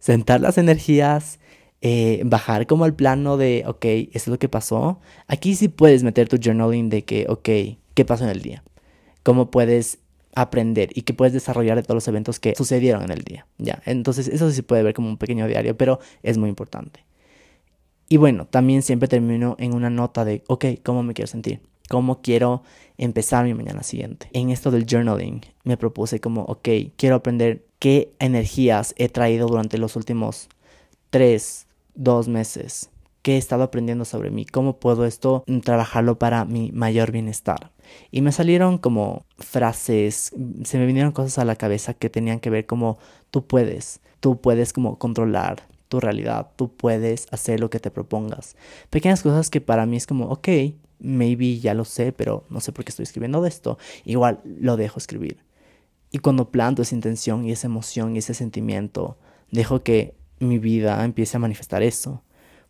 sentar 0.00 0.40
las 0.40 0.58
energías, 0.58 1.38
eh, 1.80 2.22
bajar 2.24 2.66
como 2.66 2.84
al 2.84 2.94
plano 2.94 3.36
de, 3.36 3.64
ok, 3.66 3.84
esto 3.84 4.16
es 4.16 4.28
lo 4.28 4.38
que 4.38 4.48
pasó. 4.48 5.00
Aquí 5.26 5.54
sí 5.54 5.68
puedes 5.68 6.02
meter 6.02 6.28
tu 6.28 6.38
journaling 6.42 6.88
de 6.88 7.04
que, 7.04 7.26
ok, 7.28 7.48
¿qué 7.94 8.04
pasó 8.04 8.24
en 8.24 8.30
el 8.30 8.42
día? 8.42 8.64
¿Cómo 9.22 9.50
puedes 9.50 9.98
aprender 10.34 10.90
y 10.94 11.02
qué 11.02 11.14
puedes 11.14 11.32
desarrollar 11.32 11.76
de 11.76 11.82
todos 11.82 11.96
los 11.96 12.08
eventos 12.08 12.40
que 12.40 12.54
sucedieron 12.54 13.02
en 13.02 13.10
el 13.10 13.22
día? 13.22 13.46
Ya, 13.58 13.82
entonces 13.86 14.28
eso 14.28 14.48
sí 14.50 14.56
se 14.56 14.62
puede 14.62 14.82
ver 14.82 14.94
como 14.94 15.08
un 15.08 15.18
pequeño 15.18 15.46
diario, 15.46 15.76
pero 15.76 16.00
es 16.22 16.38
muy 16.38 16.48
importante. 16.48 17.04
Y 18.08 18.16
bueno, 18.16 18.46
también 18.46 18.82
siempre 18.82 19.08
termino 19.08 19.54
en 19.58 19.74
una 19.74 19.90
nota 19.90 20.24
de, 20.24 20.42
ok, 20.46 20.64
¿cómo 20.82 21.02
me 21.02 21.12
quiero 21.12 21.26
sentir? 21.26 21.60
¿Cómo 21.88 22.20
quiero 22.20 22.62
empezar 22.98 23.44
mi 23.44 23.54
mañana 23.54 23.82
siguiente? 23.82 24.28
En 24.32 24.50
esto 24.50 24.70
del 24.70 24.86
journaling 24.86 25.40
me 25.64 25.76
propuse 25.76 26.20
como, 26.20 26.42
ok, 26.42 26.68
quiero 26.96 27.16
aprender 27.16 27.64
qué 27.78 28.12
energías 28.18 28.94
he 28.98 29.08
traído 29.08 29.48
durante 29.48 29.78
los 29.78 29.96
últimos 29.96 30.48
tres, 31.10 31.66
dos 31.94 32.28
meses. 32.28 32.90
¿Qué 33.22 33.34
he 33.34 33.38
estado 33.38 33.62
aprendiendo 33.62 34.04
sobre 34.04 34.30
mí? 34.30 34.44
¿Cómo 34.44 34.78
puedo 34.78 35.04
esto 35.04 35.44
trabajarlo 35.64 36.18
para 36.18 36.44
mi 36.44 36.72
mayor 36.72 37.10
bienestar? 37.10 37.72
Y 38.10 38.20
me 38.20 38.32
salieron 38.32 38.78
como 38.78 39.24
frases, 39.38 40.32
se 40.64 40.78
me 40.78 40.86
vinieron 40.86 41.12
cosas 41.12 41.38
a 41.38 41.44
la 41.44 41.56
cabeza 41.56 41.94
que 41.94 42.10
tenían 42.10 42.38
que 42.38 42.50
ver 42.50 42.66
como 42.66 42.98
tú 43.30 43.46
puedes, 43.46 44.00
tú 44.20 44.40
puedes 44.40 44.72
como 44.72 44.98
controlar 44.98 45.66
tu 45.88 46.00
realidad, 46.00 46.50
tú 46.56 46.70
puedes 46.74 47.26
hacer 47.30 47.60
lo 47.60 47.70
que 47.70 47.80
te 47.80 47.90
propongas. 47.90 48.56
Pequeñas 48.90 49.22
cosas 49.22 49.50
que 49.50 49.60
para 49.60 49.86
mí 49.86 49.96
es 49.96 50.06
como, 50.06 50.26
ok, 50.26 50.48
maybe 51.00 51.58
ya 51.60 51.74
lo 51.74 51.84
sé, 51.84 52.12
pero 52.12 52.44
no 52.50 52.60
sé 52.60 52.72
por 52.72 52.84
qué 52.84 52.90
estoy 52.90 53.04
escribiendo 53.04 53.40
de 53.42 53.48
esto. 53.48 53.78
Igual 54.04 54.40
lo 54.44 54.76
dejo 54.76 54.98
escribir. 54.98 55.44
Y 56.10 56.18
cuando 56.18 56.50
planto 56.50 56.82
esa 56.82 56.94
intención 56.94 57.44
y 57.44 57.52
esa 57.52 57.66
emoción 57.66 58.14
y 58.14 58.18
ese 58.18 58.34
sentimiento, 58.34 59.18
dejo 59.50 59.82
que 59.82 60.14
mi 60.40 60.58
vida 60.58 61.04
empiece 61.04 61.36
a 61.36 61.40
manifestar 61.40 61.82
eso. 61.82 62.22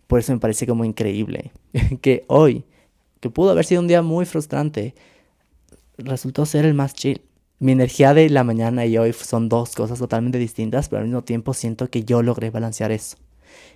Por 0.06 0.20
eso 0.20 0.32
me 0.32 0.40
parece 0.40 0.66
como 0.66 0.84
increíble 0.84 1.52
que 2.00 2.24
hoy, 2.28 2.64
que 3.20 3.30
pudo 3.30 3.50
haber 3.50 3.64
sido 3.64 3.80
un 3.80 3.88
día 3.88 4.02
muy 4.02 4.24
frustrante, 4.24 4.94
resultó 5.98 6.46
ser 6.46 6.64
el 6.64 6.74
más 6.74 6.94
chill. 6.94 7.22
Mi 7.60 7.72
energía 7.72 8.14
de 8.14 8.30
la 8.30 8.44
mañana 8.44 8.86
y 8.86 8.96
hoy 8.98 9.12
son 9.12 9.48
dos 9.48 9.74
cosas 9.74 9.98
totalmente 9.98 10.38
distintas, 10.38 10.88
pero 10.88 11.00
al 11.00 11.06
mismo 11.06 11.24
tiempo 11.24 11.54
siento 11.54 11.90
que 11.90 12.04
yo 12.04 12.22
logré 12.22 12.50
balancear 12.50 12.92
eso. 12.92 13.16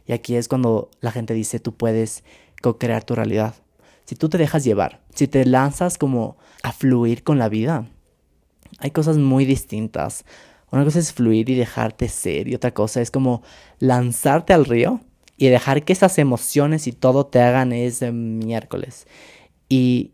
Y 0.06 0.12
aquí 0.12 0.36
es 0.36 0.48
cuando 0.48 0.90
la 1.00 1.10
gente 1.10 1.34
dice, 1.34 1.58
tú 1.58 1.74
puedes 1.74 2.22
co-crear 2.60 3.02
tu 3.04 3.14
realidad. 3.14 3.54
Si 4.04 4.14
tú 4.14 4.28
te 4.28 4.38
dejas 4.38 4.64
llevar, 4.64 5.00
si 5.14 5.28
te 5.28 5.44
lanzas 5.44 5.98
como 5.98 6.36
a 6.62 6.72
fluir 6.72 7.22
con 7.22 7.38
la 7.38 7.48
vida, 7.48 7.86
hay 8.78 8.90
cosas 8.90 9.18
muy 9.18 9.44
distintas. 9.44 10.24
Una 10.70 10.84
cosa 10.84 10.98
es 10.98 11.12
fluir 11.12 11.50
y 11.50 11.54
dejarte 11.54 12.08
ser 12.08 12.48
y 12.48 12.54
otra 12.54 12.72
cosa 12.72 13.00
es 13.00 13.10
como 13.10 13.42
lanzarte 13.78 14.52
al 14.52 14.64
río 14.64 15.00
y 15.36 15.48
dejar 15.48 15.84
que 15.84 15.92
esas 15.92 16.18
emociones 16.18 16.86
y 16.86 16.92
todo 16.92 17.26
te 17.26 17.40
hagan 17.40 17.72
ese 17.72 18.12
miércoles. 18.12 19.06
Y 19.68 20.12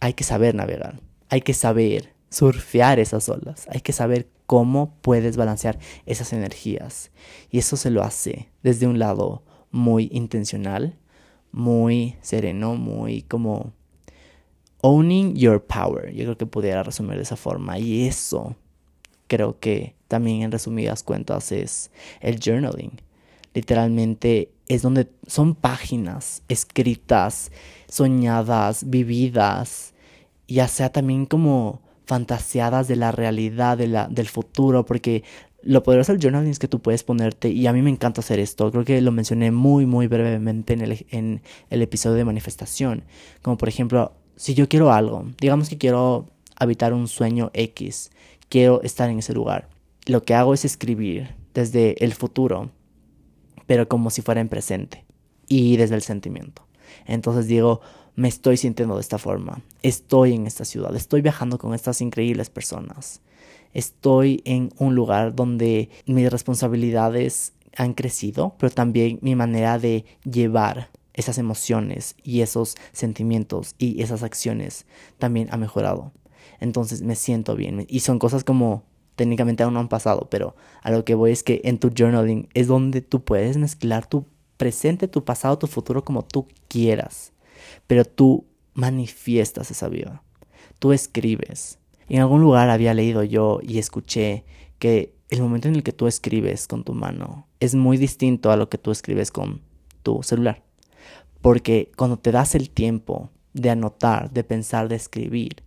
hay 0.00 0.14
que 0.14 0.24
saber 0.24 0.54
navegar, 0.54 1.00
hay 1.28 1.42
que 1.42 1.54
saber 1.54 2.14
surfear 2.28 2.98
esas 2.98 3.28
olas, 3.28 3.66
hay 3.68 3.80
que 3.80 3.92
saber 3.92 4.28
cómo 4.46 4.96
puedes 5.00 5.36
balancear 5.36 5.78
esas 6.06 6.32
energías. 6.32 7.10
Y 7.50 7.58
eso 7.58 7.76
se 7.76 7.90
lo 7.90 8.02
hace 8.02 8.50
desde 8.62 8.86
un 8.86 8.98
lado 8.98 9.44
muy 9.70 10.08
intencional, 10.12 10.98
muy 11.52 12.16
sereno, 12.22 12.74
muy 12.74 13.22
como 13.22 13.72
owning 14.82 15.34
your 15.34 15.64
power. 15.64 16.12
Yo 16.12 16.24
creo 16.24 16.38
que 16.38 16.46
pudiera 16.46 16.82
resumir 16.82 17.16
de 17.16 17.22
esa 17.22 17.36
forma. 17.36 17.78
Y 17.78 18.06
eso 18.06 18.56
creo 19.26 19.58
que 19.58 19.94
también 20.08 20.42
en 20.42 20.52
resumidas 20.52 21.02
cuentas 21.02 21.52
es 21.52 21.90
el 22.20 22.40
journaling. 22.40 23.00
Literalmente 23.54 24.50
es 24.68 24.82
donde 24.82 25.08
son 25.26 25.54
páginas 25.54 26.42
escritas, 26.48 27.50
soñadas, 27.88 28.88
vividas, 28.88 29.94
ya 30.46 30.68
sea 30.68 30.90
también 30.90 31.26
como 31.26 31.80
fantaseadas 32.06 32.88
de 32.88 32.96
la 32.96 33.12
realidad, 33.12 33.78
de 33.78 33.86
la, 33.86 34.08
del 34.08 34.28
futuro, 34.28 34.84
porque 34.84 35.22
Lo 35.62 35.82
poderoso 35.82 36.12
del 36.12 36.22
journaling 36.22 36.50
es 36.50 36.58
que 36.58 36.68
tú 36.68 36.80
puedes 36.80 37.02
ponerte, 37.02 37.50
y 37.50 37.66
a 37.66 37.72
mí 37.72 37.82
me 37.82 37.90
encanta 37.90 38.22
hacer 38.22 38.38
esto, 38.38 38.70
creo 38.70 38.84
que 38.84 39.00
lo 39.02 39.12
mencioné 39.12 39.50
muy, 39.50 39.84
muy 39.84 40.06
brevemente 40.06 40.72
en 40.72 40.80
el, 40.80 41.06
en 41.10 41.42
el 41.68 41.82
episodio 41.82 42.16
de 42.16 42.24
manifestación, 42.24 43.04
como 43.42 43.58
por 43.58 43.68
ejemplo, 43.68 44.12
si 44.36 44.54
yo 44.54 44.68
quiero 44.70 44.90
algo, 44.90 45.26
digamos 45.38 45.68
que 45.68 45.76
quiero 45.76 46.30
habitar 46.56 46.94
un 46.94 47.08
sueño 47.08 47.50
X, 47.52 48.10
quiero 48.48 48.80
estar 48.82 49.10
en 49.10 49.18
ese 49.18 49.34
lugar, 49.34 49.68
lo 50.06 50.22
que 50.22 50.34
hago 50.34 50.54
es 50.54 50.64
escribir 50.64 51.34
desde 51.52 52.02
el 52.02 52.14
futuro, 52.14 52.70
pero 53.66 53.86
como 53.86 54.08
si 54.08 54.22
fuera 54.22 54.40
en 54.40 54.48
presente, 54.48 55.04
y 55.46 55.76
desde 55.76 55.94
el 55.94 56.02
sentimiento. 56.02 56.66
Entonces 57.06 57.48
digo, 57.48 57.82
me 58.16 58.28
estoy 58.28 58.56
sintiendo 58.56 58.94
de 58.94 59.02
esta 59.02 59.18
forma, 59.18 59.60
estoy 59.82 60.32
en 60.32 60.46
esta 60.46 60.64
ciudad, 60.64 60.96
estoy 60.96 61.20
viajando 61.20 61.58
con 61.58 61.74
estas 61.74 62.00
increíbles 62.00 62.48
personas 62.48 63.20
estoy 63.72 64.42
en 64.44 64.70
un 64.78 64.94
lugar 64.94 65.34
donde 65.34 65.90
mis 66.06 66.30
responsabilidades 66.30 67.52
han 67.76 67.94
crecido, 67.94 68.54
pero 68.58 68.72
también 68.72 69.18
mi 69.22 69.34
manera 69.34 69.78
de 69.78 70.04
llevar 70.24 70.90
esas 71.14 71.38
emociones 71.38 72.16
y 72.22 72.40
esos 72.40 72.76
sentimientos 72.92 73.74
y 73.78 74.02
esas 74.02 74.22
acciones 74.22 74.86
también 75.18 75.48
ha 75.50 75.56
mejorado. 75.56 76.12
Entonces 76.60 77.02
me 77.02 77.16
siento 77.16 77.56
bien. 77.56 77.86
Y 77.88 78.00
son 78.00 78.18
cosas 78.18 78.44
como 78.44 78.84
técnicamente 79.16 79.62
aún 79.62 79.74
no 79.74 79.80
han 79.80 79.88
pasado, 79.88 80.28
pero 80.30 80.56
a 80.82 80.90
lo 80.90 81.04
que 81.04 81.14
voy 81.14 81.32
es 81.32 81.42
que 81.42 81.60
en 81.64 81.78
tu 81.78 81.90
journaling 81.96 82.48
es 82.54 82.68
donde 82.68 83.02
tú 83.02 83.22
puedes 83.22 83.56
mezclar 83.56 84.06
tu 84.06 84.26
presente, 84.56 85.08
tu 85.08 85.24
pasado, 85.24 85.58
tu 85.58 85.66
futuro 85.66 86.04
como 86.04 86.22
tú 86.22 86.46
quieras. 86.68 87.32
Pero 87.86 88.04
tú 88.04 88.46
manifiestas 88.74 89.70
esa 89.70 89.88
vida. 89.88 90.22
Tú 90.78 90.92
escribes. 90.92 91.79
En 92.10 92.20
algún 92.20 92.40
lugar 92.40 92.70
había 92.70 92.92
leído 92.92 93.22
yo 93.22 93.60
y 93.62 93.78
escuché 93.78 94.44
que 94.80 95.14
el 95.28 95.40
momento 95.40 95.68
en 95.68 95.76
el 95.76 95.84
que 95.84 95.92
tú 95.92 96.08
escribes 96.08 96.66
con 96.66 96.82
tu 96.82 96.92
mano 96.92 97.46
es 97.60 97.76
muy 97.76 97.98
distinto 97.98 98.50
a 98.50 98.56
lo 98.56 98.68
que 98.68 98.78
tú 98.78 98.90
escribes 98.90 99.30
con 99.30 99.60
tu 100.02 100.24
celular. 100.24 100.64
Porque 101.40 101.92
cuando 101.96 102.16
te 102.18 102.32
das 102.32 102.56
el 102.56 102.68
tiempo 102.68 103.30
de 103.52 103.70
anotar, 103.70 104.32
de 104.32 104.42
pensar, 104.42 104.88
de 104.88 104.96
escribir, 104.96 105.62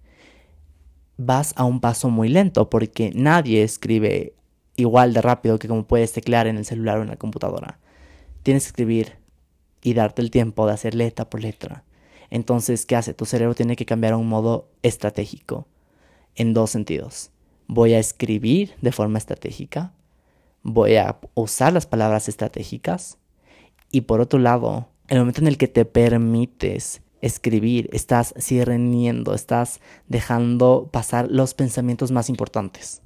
vas 1.16 1.54
a 1.56 1.64
un 1.64 1.80
paso 1.80 2.10
muy 2.10 2.28
lento 2.28 2.70
porque 2.70 3.14
nadie 3.16 3.64
escribe 3.64 4.34
igual 4.76 5.14
de 5.14 5.22
rápido 5.22 5.60
que 5.60 5.70
como 5.70 5.88
puedes 5.88 6.12
teclear 6.12 6.48
en 6.48 6.58
el 6.58 6.66
celular 6.66 6.98
o 6.98 7.04
en 7.04 7.08
la 7.08 7.16
computadora. 7.16 7.80
Tienes 8.44 8.64
que 8.64 8.68
escribir 8.68 9.14
y 9.82 9.94
darte 9.94 10.22
el 10.22 10.30
tiempo 10.30 10.68
de 10.68 10.74
hacer 10.74 10.94
letra 10.94 11.30
por 11.30 11.40
letra. 11.40 11.86
Entonces, 12.30 12.86
¿qué 12.86 12.98
hace? 12.98 13.14
Tu 13.14 13.24
cerebro 13.24 13.56
tiene 13.56 13.78
que 13.78 13.86
cambiar 13.86 14.12
a 14.12 14.18
un 14.18 14.28
modo 14.28 14.68
estratégico 14.82 15.68
en 16.36 16.54
dos 16.54 16.72
sentidos. 16.72 17.32
Voy 17.68 17.94
a 17.94 18.00
escribir 18.00 18.74
de 18.82 18.92
forma 18.92 19.18
estratégica, 19.18 19.94
voy 20.62 20.96
a 20.96 21.20
usar 21.34 21.74
las 21.74 21.86
palabras 21.86 22.30
estratégicas 22.30 23.18
y 23.92 24.02
por 24.02 24.22
otro 24.22 24.40
lado, 24.40 24.88
el 25.08 25.20
momento 25.20 25.42
en 25.42 25.48
el 25.48 25.58
que 25.58 25.68
te 25.68 25.86
permites 25.86 27.02
escribir, 27.22 27.90
estás 27.94 28.34
sireniendo, 28.38 29.34
estás 29.34 29.80
dejando 30.08 30.90
pasar 30.92 31.30
los 31.32 31.54
pensamientos 31.54 32.12
más 32.12 32.30
importantes. 32.30 33.02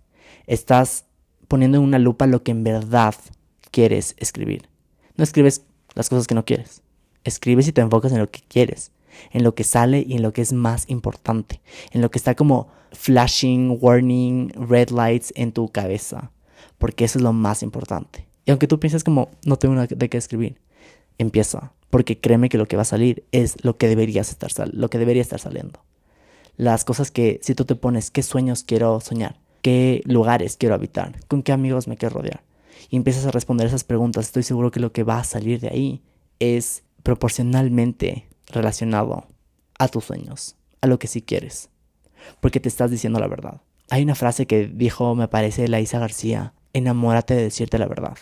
Estás 0.47 1.05
poniendo 1.47 1.77
en 1.77 1.83
una 1.83 1.99
lupa 1.99 2.25
lo 2.25 2.41
que 2.43 2.51
en 2.51 2.63
verdad 2.63 3.15
quieres 3.69 4.15
escribir. 4.17 4.69
No 5.17 5.23
escribes 5.23 5.63
las 5.93 6.09
cosas 6.09 6.25
que 6.25 6.35
no 6.35 6.45
quieres. 6.45 6.81
Escribes 7.23 7.67
y 7.67 7.73
te 7.73 7.81
enfocas 7.81 8.11
en 8.11 8.19
lo 8.19 8.31
que 8.31 8.41
quieres 8.47 8.91
en 9.31 9.43
lo 9.43 9.55
que 9.55 9.63
sale 9.63 10.03
y 10.07 10.15
en 10.15 10.21
lo 10.21 10.33
que 10.33 10.41
es 10.41 10.53
más 10.53 10.89
importante, 10.89 11.61
en 11.91 12.01
lo 12.01 12.11
que 12.11 12.17
está 12.17 12.35
como 12.35 12.67
flashing, 12.91 13.77
warning, 13.81 14.49
red 14.49 14.89
lights 14.89 15.33
en 15.35 15.51
tu 15.51 15.69
cabeza, 15.69 16.31
porque 16.77 17.05
eso 17.05 17.19
es 17.19 17.23
lo 17.23 17.33
más 17.33 17.63
importante. 17.63 18.27
Y 18.45 18.51
aunque 18.51 18.67
tú 18.67 18.79
pienses 18.79 19.03
como 19.03 19.29
no 19.45 19.57
tengo 19.57 19.75
nada 19.75 19.87
de 19.87 20.09
qué 20.09 20.17
escribir, 20.17 20.59
empieza, 21.17 21.73
porque 21.89 22.19
créeme 22.19 22.49
que 22.49 22.57
lo 22.57 22.67
que 22.67 22.75
va 22.75 22.83
a 22.83 22.85
salir 22.85 23.25
es 23.31 23.63
lo 23.63 23.77
que 23.77 23.87
deberías 23.87 24.29
estar 24.29 24.51
lo 24.73 24.89
que 24.89 24.97
debería 24.97 25.21
estar 25.21 25.39
saliendo. 25.39 25.81
Las 26.55 26.85
cosas 26.85 27.11
que 27.11 27.39
si 27.43 27.55
tú 27.55 27.65
te 27.65 27.75
pones 27.75 28.09
qué 28.09 28.23
sueños 28.23 28.63
quiero 28.63 28.99
soñar, 28.99 29.39
qué 29.61 30.01
lugares 30.05 30.57
quiero 30.57 30.75
habitar, 30.75 31.19
con 31.27 31.43
qué 31.43 31.51
amigos 31.51 31.87
me 31.87 31.97
quiero 31.97 32.15
rodear 32.15 32.41
y 32.89 32.95
empiezas 32.95 33.25
a 33.25 33.31
responder 33.31 33.67
esas 33.67 33.83
preguntas, 33.83 34.25
estoy 34.25 34.43
seguro 34.43 34.71
que 34.71 34.79
lo 34.79 34.91
que 34.91 35.03
va 35.03 35.19
a 35.19 35.23
salir 35.23 35.59
de 35.59 35.69
ahí 35.69 36.01
es 36.39 36.83
proporcionalmente 37.03 38.27
relacionado 38.47 39.25
a 39.79 39.87
tus 39.87 40.05
sueños, 40.05 40.55
a 40.81 40.87
lo 40.87 40.99
que 40.99 41.07
sí 41.07 41.21
quieres, 41.21 41.69
porque 42.39 42.59
te 42.59 42.69
estás 42.69 42.91
diciendo 42.91 43.19
la 43.19 43.27
verdad. 43.27 43.61
Hay 43.89 44.03
una 44.03 44.15
frase 44.15 44.47
que 44.47 44.67
dijo, 44.67 45.15
me 45.15 45.27
parece, 45.27 45.67
la 45.67 45.79
Isa 45.79 45.99
García, 45.99 46.53
enamórate 46.73 47.35
de 47.35 47.43
decirte 47.43 47.77
la 47.77 47.87
verdad. 47.87 48.17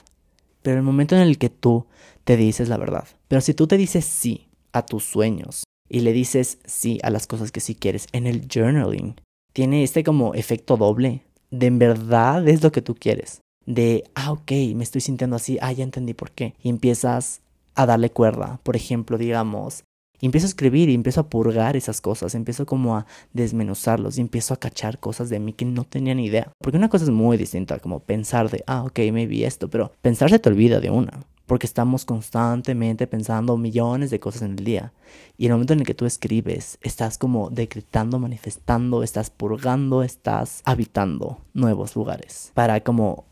Pero 0.61 0.77
el 0.77 0.83
momento 0.83 1.15
en 1.15 1.21
el 1.21 1.37
que 1.37 1.49
tú 1.49 1.85
te 2.23 2.37
dices 2.37 2.69
la 2.69 2.77
verdad, 2.77 3.07
pero 3.27 3.41
si 3.41 3.53
tú 3.53 3.67
te 3.67 3.77
dices 3.77 4.05
sí 4.05 4.47
a 4.71 4.85
tus 4.85 5.03
sueños 5.03 5.63
y 5.89 5.99
le 5.99 6.11
dices 6.11 6.57
sí 6.65 6.99
a 7.03 7.09
las 7.09 7.27
cosas 7.27 7.51
que 7.51 7.59
sí 7.59 7.75
quieres 7.75 8.07
en 8.11 8.25
el 8.25 8.47
journaling, 8.51 9.15
tiene 9.53 9.83
este 9.83 10.03
como 10.03 10.33
efecto 10.33 10.75
doble 10.75 11.21
de 11.51 11.67
en 11.67 11.79
verdad 11.79 12.47
es 12.47 12.63
lo 12.63 12.71
que 12.71 12.81
tú 12.81 12.95
quieres. 12.95 13.41
De, 13.65 14.03
ah, 14.13 14.31
ok, 14.31 14.51
me 14.75 14.83
estoy 14.83 15.01
sintiendo 15.01 15.35
así, 15.35 15.57
ah, 15.61 15.71
ya 15.71 15.83
entendí 15.83 16.13
por 16.13 16.31
qué. 16.31 16.53
Y 16.61 16.69
empiezas 16.69 17.41
a 17.73 17.85
darle 17.85 18.11
cuerda. 18.11 18.59
Por 18.63 18.75
ejemplo, 18.75 19.17
digamos, 19.17 19.83
y 20.19 20.25
empiezo 20.25 20.45
a 20.45 20.49
escribir 20.49 20.89
y 20.89 20.93
empiezo 20.93 21.21
a 21.21 21.29
purgar 21.29 21.75
esas 21.75 22.01
cosas, 22.01 22.35
empiezo 22.35 22.65
como 22.65 22.97
a 22.97 23.05
desmenuzarlos 23.33 24.17
y 24.17 24.21
empiezo 24.21 24.53
a 24.53 24.57
cachar 24.57 24.99
cosas 24.99 25.29
de 25.29 25.39
mí 25.39 25.53
que 25.53 25.65
no 25.65 25.83
tenía 25.83 26.15
ni 26.15 26.25
idea. 26.25 26.51
Porque 26.59 26.77
una 26.77 26.89
cosa 26.89 27.05
es 27.05 27.11
muy 27.11 27.37
distinta, 27.37 27.79
como 27.79 27.99
pensar 27.99 28.49
de, 28.49 28.63
ah, 28.67 28.83
ok, 28.83 28.99
vi 29.27 29.43
esto, 29.43 29.69
pero 29.69 29.91
pensar 30.01 30.29
se 30.29 30.39
te 30.39 30.49
olvida 30.49 30.79
de 30.79 30.89
una. 30.89 31.21
Porque 31.45 31.67
estamos 31.67 32.05
constantemente 32.05 33.05
pensando 33.05 33.55
millones 33.55 34.09
de 34.09 34.19
cosas 34.19 34.41
en 34.41 34.57
el 34.57 34.65
día. 34.65 34.93
Y 35.37 35.45
en 35.45 35.51
el 35.51 35.57
momento 35.57 35.73
en 35.73 35.81
el 35.81 35.85
que 35.85 35.93
tú 35.93 36.07
escribes, 36.07 36.79
estás 36.81 37.19
como 37.19 37.51
decretando, 37.51 38.17
manifestando, 38.17 39.03
estás 39.03 39.29
purgando, 39.29 40.01
estás 40.01 40.63
habitando 40.65 41.37
nuevos 41.53 41.95
lugares. 41.95 42.51
Para 42.55 42.79
como 42.81 43.25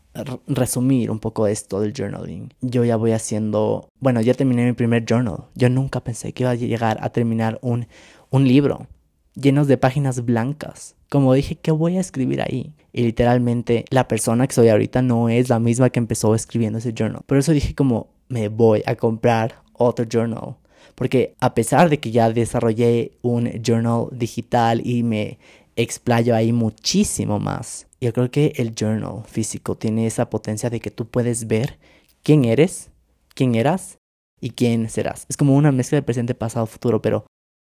resumir 0.46 1.10
un 1.10 1.18
poco 1.18 1.46
esto 1.46 1.80
del 1.80 1.92
journaling. 1.92 2.52
Yo 2.60 2.84
ya 2.84 2.96
voy 2.96 3.12
haciendo, 3.12 3.88
bueno, 4.00 4.20
ya 4.20 4.34
terminé 4.34 4.64
mi 4.64 4.72
primer 4.72 5.04
journal. 5.04 5.44
Yo 5.54 5.68
nunca 5.68 6.00
pensé 6.00 6.32
que 6.32 6.44
iba 6.44 6.50
a 6.50 6.54
llegar 6.54 6.98
a 7.00 7.10
terminar 7.10 7.58
un, 7.62 7.86
un 8.30 8.46
libro 8.46 8.86
llenos 9.34 9.66
de 9.66 9.76
páginas 9.76 10.24
blancas. 10.24 10.94
Como 11.10 11.34
dije, 11.34 11.56
¿qué 11.56 11.70
voy 11.70 11.96
a 11.96 12.00
escribir 12.00 12.42
ahí? 12.42 12.74
Y 12.92 13.02
literalmente 13.02 13.84
la 13.90 14.08
persona 14.08 14.46
que 14.46 14.54
soy 14.54 14.68
ahorita 14.68 15.02
no 15.02 15.28
es 15.28 15.48
la 15.48 15.58
misma 15.58 15.90
que 15.90 15.98
empezó 15.98 16.34
escribiendo 16.34 16.78
ese 16.78 16.92
journal. 16.92 17.22
Por 17.26 17.38
eso 17.38 17.52
dije 17.52 17.74
como, 17.74 18.08
me 18.28 18.48
voy 18.48 18.82
a 18.86 18.94
comprar 18.94 19.62
otro 19.72 20.06
journal. 20.10 20.56
Porque 20.94 21.34
a 21.40 21.54
pesar 21.54 21.90
de 21.90 21.98
que 21.98 22.12
ya 22.12 22.30
desarrollé 22.30 23.12
un 23.22 23.50
journal 23.62 24.06
digital 24.12 24.80
y 24.84 25.02
me 25.02 25.38
explayo 25.76 26.36
ahí 26.36 26.52
muchísimo 26.52 27.40
más. 27.40 27.86
Yo 28.04 28.12
creo 28.12 28.30
que 28.30 28.52
el 28.56 28.74
journal 28.74 29.24
físico 29.24 29.78
tiene 29.78 30.06
esa 30.06 30.28
potencia 30.28 30.68
de 30.68 30.78
que 30.78 30.90
tú 30.90 31.08
puedes 31.08 31.46
ver 31.46 31.78
quién 32.22 32.44
eres, 32.44 32.90
quién 33.34 33.54
eras 33.54 33.96
y 34.42 34.50
quién 34.50 34.90
serás. 34.90 35.24
Es 35.30 35.38
como 35.38 35.56
una 35.56 35.72
mezcla 35.72 35.96
de 35.96 36.02
presente, 36.02 36.34
pasado, 36.34 36.66
futuro, 36.66 37.00
pero 37.00 37.24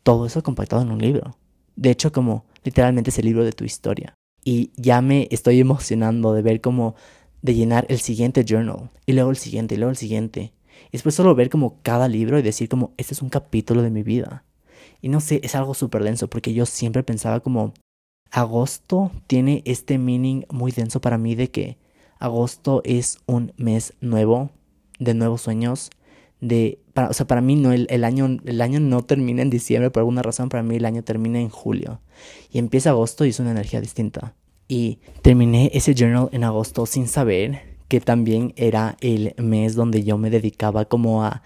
todo 0.02 0.26
eso 0.26 0.42
compactado 0.42 0.82
en 0.82 0.90
un 0.90 0.98
libro. 0.98 1.34
De 1.76 1.88
hecho, 1.88 2.12
como 2.12 2.44
literalmente 2.62 3.08
es 3.08 3.18
el 3.18 3.24
libro 3.24 3.42
de 3.42 3.52
tu 3.52 3.64
historia. 3.64 4.12
Y 4.44 4.70
ya 4.76 5.00
me 5.00 5.28
estoy 5.30 5.60
emocionando 5.60 6.34
de 6.34 6.42
ver 6.42 6.60
cómo 6.60 6.94
de 7.40 7.54
llenar 7.54 7.86
el 7.88 7.98
siguiente 7.98 8.44
journal 8.46 8.90
y 9.06 9.14
luego 9.14 9.30
el 9.30 9.38
siguiente 9.38 9.76
y 9.76 9.78
luego 9.78 9.92
el 9.92 9.96
siguiente. 9.96 10.52
Y 10.88 10.92
después 10.92 11.14
solo 11.14 11.34
ver 11.34 11.48
como 11.48 11.80
cada 11.80 12.06
libro 12.06 12.38
y 12.38 12.42
decir 12.42 12.68
como 12.68 12.92
este 12.98 13.14
es 13.14 13.22
un 13.22 13.30
capítulo 13.30 13.80
de 13.80 13.88
mi 13.88 14.02
vida. 14.02 14.44
Y 15.00 15.08
no 15.08 15.20
sé, 15.20 15.40
es 15.42 15.54
algo 15.54 15.72
súper 15.72 16.04
denso 16.04 16.28
porque 16.28 16.52
yo 16.52 16.66
siempre 16.66 17.02
pensaba 17.02 17.40
como 17.40 17.72
agosto 18.30 19.10
tiene 19.26 19.62
este 19.64 19.98
meaning 19.98 20.44
muy 20.50 20.72
denso 20.72 21.00
para 21.00 21.18
mí 21.18 21.34
de 21.34 21.50
que 21.50 21.78
agosto 22.18 22.82
es 22.84 23.18
un 23.26 23.52
mes 23.56 23.94
nuevo, 24.00 24.50
de 24.98 25.14
nuevos 25.14 25.42
sueños, 25.42 25.90
de, 26.40 26.78
para, 26.94 27.08
o 27.08 27.12
sea, 27.12 27.26
para 27.26 27.40
mí 27.40 27.56
no, 27.56 27.72
el, 27.72 27.86
el, 27.90 28.04
año, 28.04 28.38
el 28.44 28.60
año 28.60 28.80
no 28.80 29.02
termina 29.02 29.42
en 29.42 29.50
diciembre 29.50 29.90
por 29.90 30.00
alguna 30.00 30.22
razón, 30.22 30.48
para 30.48 30.62
mí 30.62 30.76
el 30.76 30.84
año 30.84 31.02
termina 31.02 31.40
en 31.40 31.48
julio. 31.48 32.00
Y 32.50 32.58
empieza 32.58 32.90
agosto 32.90 33.24
y 33.24 33.30
es 33.30 33.40
una 33.40 33.50
energía 33.50 33.80
distinta. 33.80 34.34
Y 34.68 34.98
terminé 35.22 35.70
ese 35.72 35.94
journal 35.94 36.28
en 36.32 36.44
agosto 36.44 36.86
sin 36.86 37.08
saber 37.08 37.78
que 37.88 38.00
también 38.00 38.52
era 38.56 38.96
el 39.00 39.34
mes 39.38 39.74
donde 39.74 40.04
yo 40.04 40.18
me 40.18 40.30
dedicaba 40.30 40.84
como 40.84 41.24
a 41.24 41.42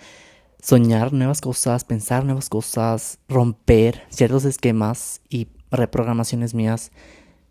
soñar 0.60 1.12
nuevas 1.12 1.40
cosas, 1.40 1.84
pensar 1.84 2.24
nuevas 2.24 2.48
cosas, 2.48 3.18
romper 3.28 4.02
ciertos 4.10 4.44
esquemas 4.44 5.20
y 5.28 5.48
reprogramaciones 5.72 6.54
mías, 6.54 6.92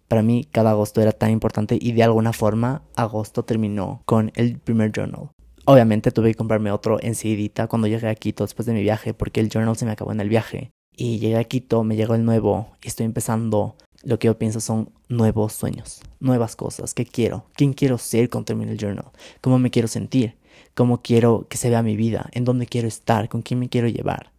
para 0.07 0.23
mí 0.23 0.47
cada 0.51 0.71
agosto 0.71 1.01
era 1.01 1.11
tan 1.11 1.31
importante 1.31 1.77
y 1.79 1.91
de 1.93 2.03
alguna 2.03 2.33
forma 2.33 2.83
agosto 2.95 3.43
terminó 3.43 4.01
con 4.05 4.31
el 4.35 4.57
primer 4.59 4.91
journal. 4.91 5.29
Obviamente 5.65 6.11
tuve 6.11 6.31
que 6.31 6.35
comprarme 6.35 6.71
otro 6.71 6.99
enseguidita 7.01 7.67
cuando 7.67 7.87
llegué 7.87 8.09
a 8.09 8.15
Quito 8.15 8.43
después 8.43 8.65
de 8.65 8.73
mi 8.73 8.81
viaje 8.81 9.13
porque 9.13 9.39
el 9.39 9.49
journal 9.49 9.77
se 9.77 9.85
me 9.85 9.91
acabó 9.91 10.11
en 10.11 10.19
el 10.19 10.29
viaje. 10.29 10.71
Y 10.95 11.19
llegué 11.19 11.37
a 11.37 11.43
Quito, 11.43 11.83
me 11.83 11.95
llegó 11.95 12.15
el 12.15 12.25
nuevo 12.25 12.71
y 12.83 12.87
estoy 12.87 13.05
empezando 13.05 13.75
lo 14.03 14.19
que 14.19 14.27
yo 14.27 14.37
pienso 14.37 14.59
son 14.59 14.89
nuevos 15.07 15.53
sueños, 15.53 16.01
nuevas 16.19 16.55
cosas, 16.55 16.93
qué 16.93 17.05
quiero, 17.05 17.45
quién 17.53 17.73
quiero 17.73 17.97
ser 17.97 18.29
con 18.29 18.45
termine 18.45 18.71
el 18.71 18.77
journal, 18.77 19.11
cómo 19.41 19.59
me 19.59 19.69
quiero 19.69 19.87
sentir, 19.87 20.35
cómo 20.73 21.01
quiero 21.01 21.47
que 21.47 21.57
se 21.57 21.69
vea 21.69 21.83
mi 21.83 21.95
vida, 21.95 22.29
en 22.33 22.43
dónde 22.43 22.65
quiero 22.65 22.87
estar, 22.87 23.29
con 23.29 23.41
quién 23.41 23.59
me 23.59 23.69
quiero 23.69 23.87
llevar. 23.87 24.30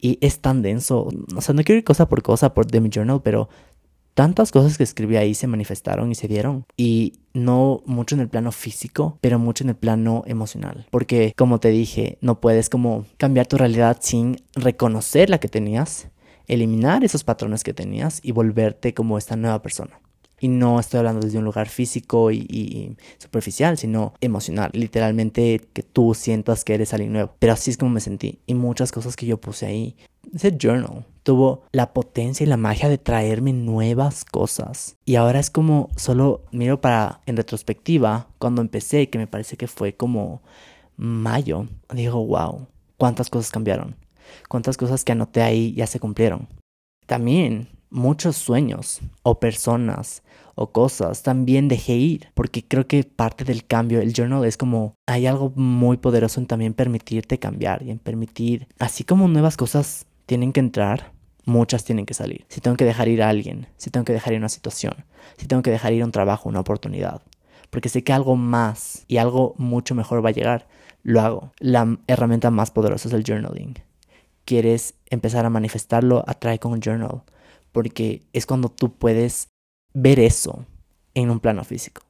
Y 0.00 0.18
es 0.20 0.40
tan 0.40 0.62
denso, 0.62 1.08
o 1.36 1.40
sea, 1.40 1.54
no 1.54 1.62
quiero 1.62 1.78
ir 1.78 1.84
cosa 1.84 2.08
por 2.08 2.22
cosa 2.22 2.54
por 2.54 2.66
de 2.66 2.80
mi 2.80 2.90
journal, 2.90 3.20
pero 3.22 3.48
tantas 4.14 4.52
cosas 4.52 4.78
que 4.78 4.84
escribí 4.84 5.16
ahí 5.16 5.34
se 5.34 5.46
manifestaron 5.46 6.10
y 6.10 6.14
se 6.14 6.28
dieron. 6.28 6.64
Y 6.76 7.14
no 7.32 7.82
mucho 7.84 8.14
en 8.14 8.20
el 8.20 8.28
plano 8.28 8.52
físico, 8.52 9.18
pero 9.20 9.38
mucho 9.38 9.64
en 9.64 9.70
el 9.70 9.76
plano 9.76 10.22
emocional. 10.26 10.86
Porque, 10.90 11.34
como 11.36 11.60
te 11.60 11.68
dije, 11.68 12.18
no 12.20 12.40
puedes 12.40 12.70
como 12.70 13.04
cambiar 13.18 13.46
tu 13.46 13.56
realidad 13.56 13.98
sin 14.00 14.36
reconocer 14.54 15.30
la 15.30 15.38
que 15.38 15.48
tenías, 15.48 16.08
eliminar 16.46 17.04
esos 17.04 17.24
patrones 17.24 17.64
que 17.64 17.74
tenías 17.74 18.20
y 18.22 18.32
volverte 18.32 18.94
como 18.94 19.18
esta 19.18 19.36
nueva 19.36 19.62
persona. 19.62 20.00
Y 20.40 20.48
no 20.48 20.80
estoy 20.80 20.98
hablando 20.98 21.24
desde 21.24 21.38
un 21.38 21.44
lugar 21.44 21.68
físico 21.68 22.30
y, 22.30 22.96
superficial, 23.18 23.78
sino 23.78 24.14
emocional. 24.20 24.70
Literalmente 24.74 25.60
que 25.72 25.82
tú 25.82 26.14
sientas 26.14 26.64
que 26.64 26.74
eres 26.74 26.92
alguien 26.92 27.12
nuevo. 27.12 27.34
Pero 27.38 27.52
así 27.52 27.70
es 27.70 27.76
como 27.76 27.92
me 27.92 28.00
sentí. 28.00 28.40
Y 28.46 28.54
muchas 28.54 28.92
cosas 28.92 29.16
que 29.16 29.26
yo 29.26 29.40
puse 29.40 29.66
ahí. 29.66 29.96
Ese 30.34 30.56
journal 30.58 31.06
tuvo 31.22 31.62
la 31.72 31.92
potencia 31.92 32.44
y 32.44 32.48
la 32.48 32.56
magia 32.56 32.88
de 32.88 32.98
traerme 32.98 33.52
nuevas 33.52 34.24
cosas. 34.24 34.96
Y 35.04 35.16
ahora 35.16 35.40
es 35.40 35.50
como 35.50 35.90
solo 35.96 36.44
miro 36.52 36.80
para 36.80 37.20
en 37.26 37.36
retrospectiva 37.36 38.28
cuando 38.38 38.60
empecé, 38.60 39.08
que 39.08 39.18
me 39.18 39.26
parece 39.26 39.56
que 39.56 39.66
fue 39.66 39.94
como 39.94 40.42
mayo. 40.96 41.66
Digo, 41.92 42.24
wow, 42.26 42.66
cuántas 42.96 43.30
cosas 43.30 43.50
cambiaron. 43.50 43.96
Cuántas 44.48 44.76
cosas 44.76 45.04
que 45.04 45.12
anoté 45.12 45.42
ahí 45.42 45.72
ya 45.74 45.86
se 45.86 46.00
cumplieron. 46.00 46.48
También 47.06 47.68
muchos 47.94 48.36
sueños 48.36 49.00
o 49.22 49.38
personas 49.38 50.24
o 50.56 50.72
cosas 50.72 51.22
también 51.22 51.68
dejé 51.68 51.94
ir 51.94 52.28
porque 52.34 52.64
creo 52.66 52.88
que 52.88 53.04
parte 53.04 53.44
del 53.44 53.64
cambio 53.64 54.00
el 54.00 54.12
journal 54.12 54.44
es 54.44 54.56
como 54.56 54.96
hay 55.06 55.26
algo 55.26 55.52
muy 55.54 55.96
poderoso 55.96 56.40
en 56.40 56.46
también 56.46 56.74
permitirte 56.74 57.38
cambiar 57.38 57.84
y 57.84 57.92
en 57.92 58.00
permitir 58.00 58.66
así 58.80 59.04
como 59.04 59.28
nuevas 59.28 59.56
cosas 59.56 60.06
tienen 60.26 60.52
que 60.52 60.58
entrar 60.58 61.12
muchas 61.46 61.84
tienen 61.84 62.06
que 62.06 62.14
salir. 62.14 62.46
Si 62.48 62.60
tengo 62.60 62.76
que 62.76 62.84
dejar 62.84 63.06
ir 63.06 63.22
a 63.22 63.28
alguien 63.28 63.68
si 63.76 63.90
tengo 63.90 64.04
que 64.04 64.12
dejar 64.12 64.32
ir 64.32 64.40
una 64.40 64.48
situación 64.48 65.04
si 65.38 65.46
tengo 65.46 65.62
que 65.62 65.70
dejar 65.70 65.92
ir 65.92 66.02
un 66.02 66.10
trabajo 66.10 66.48
una 66.48 66.60
oportunidad 66.60 67.22
porque 67.70 67.88
sé 67.88 68.02
que 68.02 68.12
algo 68.12 68.34
más 68.34 69.04
y 69.06 69.18
algo 69.18 69.54
mucho 69.56 69.94
mejor 69.94 70.24
va 70.24 70.30
a 70.30 70.32
llegar 70.32 70.66
lo 71.04 71.20
hago. 71.20 71.52
La 71.58 71.98
herramienta 72.06 72.50
más 72.50 72.70
poderosa 72.70 73.08
es 73.08 73.14
el 73.14 73.24
journaling. 73.24 73.74
Quieres 74.46 74.94
empezar 75.10 75.44
a 75.44 75.50
manifestarlo 75.50 76.24
atrae 76.26 76.58
con 76.58 76.72
un 76.72 76.80
journal 76.80 77.22
porque 77.74 78.22
es 78.32 78.46
cuando 78.46 78.68
tú 78.68 78.94
puedes 78.94 79.48
ver 79.94 80.20
eso 80.20 80.64
en 81.12 81.28
un 81.28 81.40
plano 81.40 81.64
físico. 81.64 82.02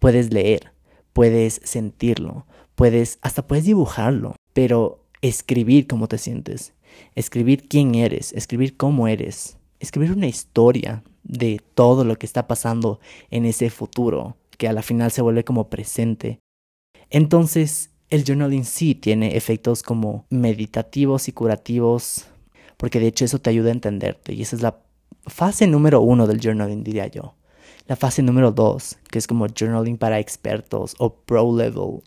Puedes 0.00 0.32
leer, 0.32 0.72
puedes 1.12 1.60
sentirlo, 1.62 2.46
puedes, 2.74 3.20
hasta 3.22 3.46
puedes 3.46 3.64
dibujarlo, 3.64 4.34
pero 4.52 5.04
escribir 5.22 5.86
cómo 5.86 6.08
te 6.08 6.18
sientes, 6.18 6.72
escribir 7.14 7.68
quién 7.68 7.94
eres, 7.94 8.32
escribir 8.32 8.76
cómo 8.76 9.06
eres, 9.06 9.56
escribir 9.78 10.10
una 10.10 10.26
historia 10.26 11.04
de 11.22 11.60
todo 11.74 12.04
lo 12.04 12.16
que 12.16 12.26
está 12.26 12.48
pasando 12.48 12.98
en 13.30 13.44
ese 13.44 13.70
futuro, 13.70 14.36
que 14.58 14.66
a 14.66 14.72
la 14.72 14.82
final 14.82 15.12
se 15.12 15.22
vuelve 15.22 15.44
como 15.44 15.70
presente. 15.70 16.40
Entonces, 17.08 17.90
el 18.10 18.24
journaling 18.24 18.64
sí 18.64 18.96
tiene 18.96 19.36
efectos 19.36 19.84
como 19.84 20.26
meditativos 20.28 21.28
y 21.28 21.32
curativos, 21.32 22.26
porque 22.76 22.98
de 22.98 23.06
hecho 23.06 23.24
eso 23.24 23.38
te 23.38 23.50
ayuda 23.50 23.68
a 23.68 23.74
entenderte 23.74 24.34
y 24.34 24.42
esa 24.42 24.56
es 24.56 24.62
la 24.62 24.83
fase 25.26 25.66
número 25.66 26.00
uno 26.00 26.26
del 26.26 26.40
journaling, 26.40 26.84
diría 26.84 27.06
yo. 27.06 27.34
La 27.86 27.96
fase 27.96 28.22
número 28.22 28.50
dos, 28.50 28.98
que 29.10 29.18
es 29.18 29.26
como 29.26 29.46
journaling 29.46 29.98
para 29.98 30.18
expertos 30.18 30.94
o 30.98 31.14
pro 31.14 31.54
level, 31.54 32.02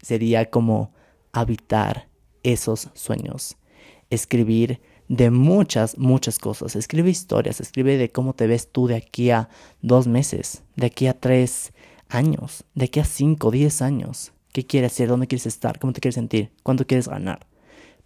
sería 0.00 0.50
como 0.50 0.92
habitar 1.32 2.08
esos 2.42 2.90
sueños. 2.94 3.56
Escribir 4.10 4.80
de 5.08 5.30
muchas, 5.30 5.98
muchas 5.98 6.38
cosas. 6.38 6.76
Escribe 6.76 7.10
historias, 7.10 7.60
escribe 7.60 7.96
de 7.96 8.10
cómo 8.10 8.34
te 8.34 8.46
ves 8.46 8.70
tú 8.70 8.86
de 8.86 8.96
aquí 8.96 9.30
a 9.30 9.48
dos 9.80 10.06
meses, 10.06 10.64
de 10.76 10.86
aquí 10.86 11.06
a 11.06 11.18
tres 11.18 11.72
años, 12.08 12.64
de 12.74 12.86
aquí 12.86 13.00
a 13.00 13.04
cinco, 13.04 13.50
diez 13.50 13.82
años. 13.82 14.32
¿Qué 14.52 14.66
quieres 14.66 14.92
hacer? 14.92 15.08
¿Dónde 15.08 15.26
quieres 15.26 15.46
estar? 15.46 15.78
¿Cómo 15.78 15.92
te 15.92 16.00
quieres 16.00 16.14
sentir? 16.14 16.52
¿Cuánto 16.62 16.86
quieres 16.86 17.08
ganar? 17.08 17.46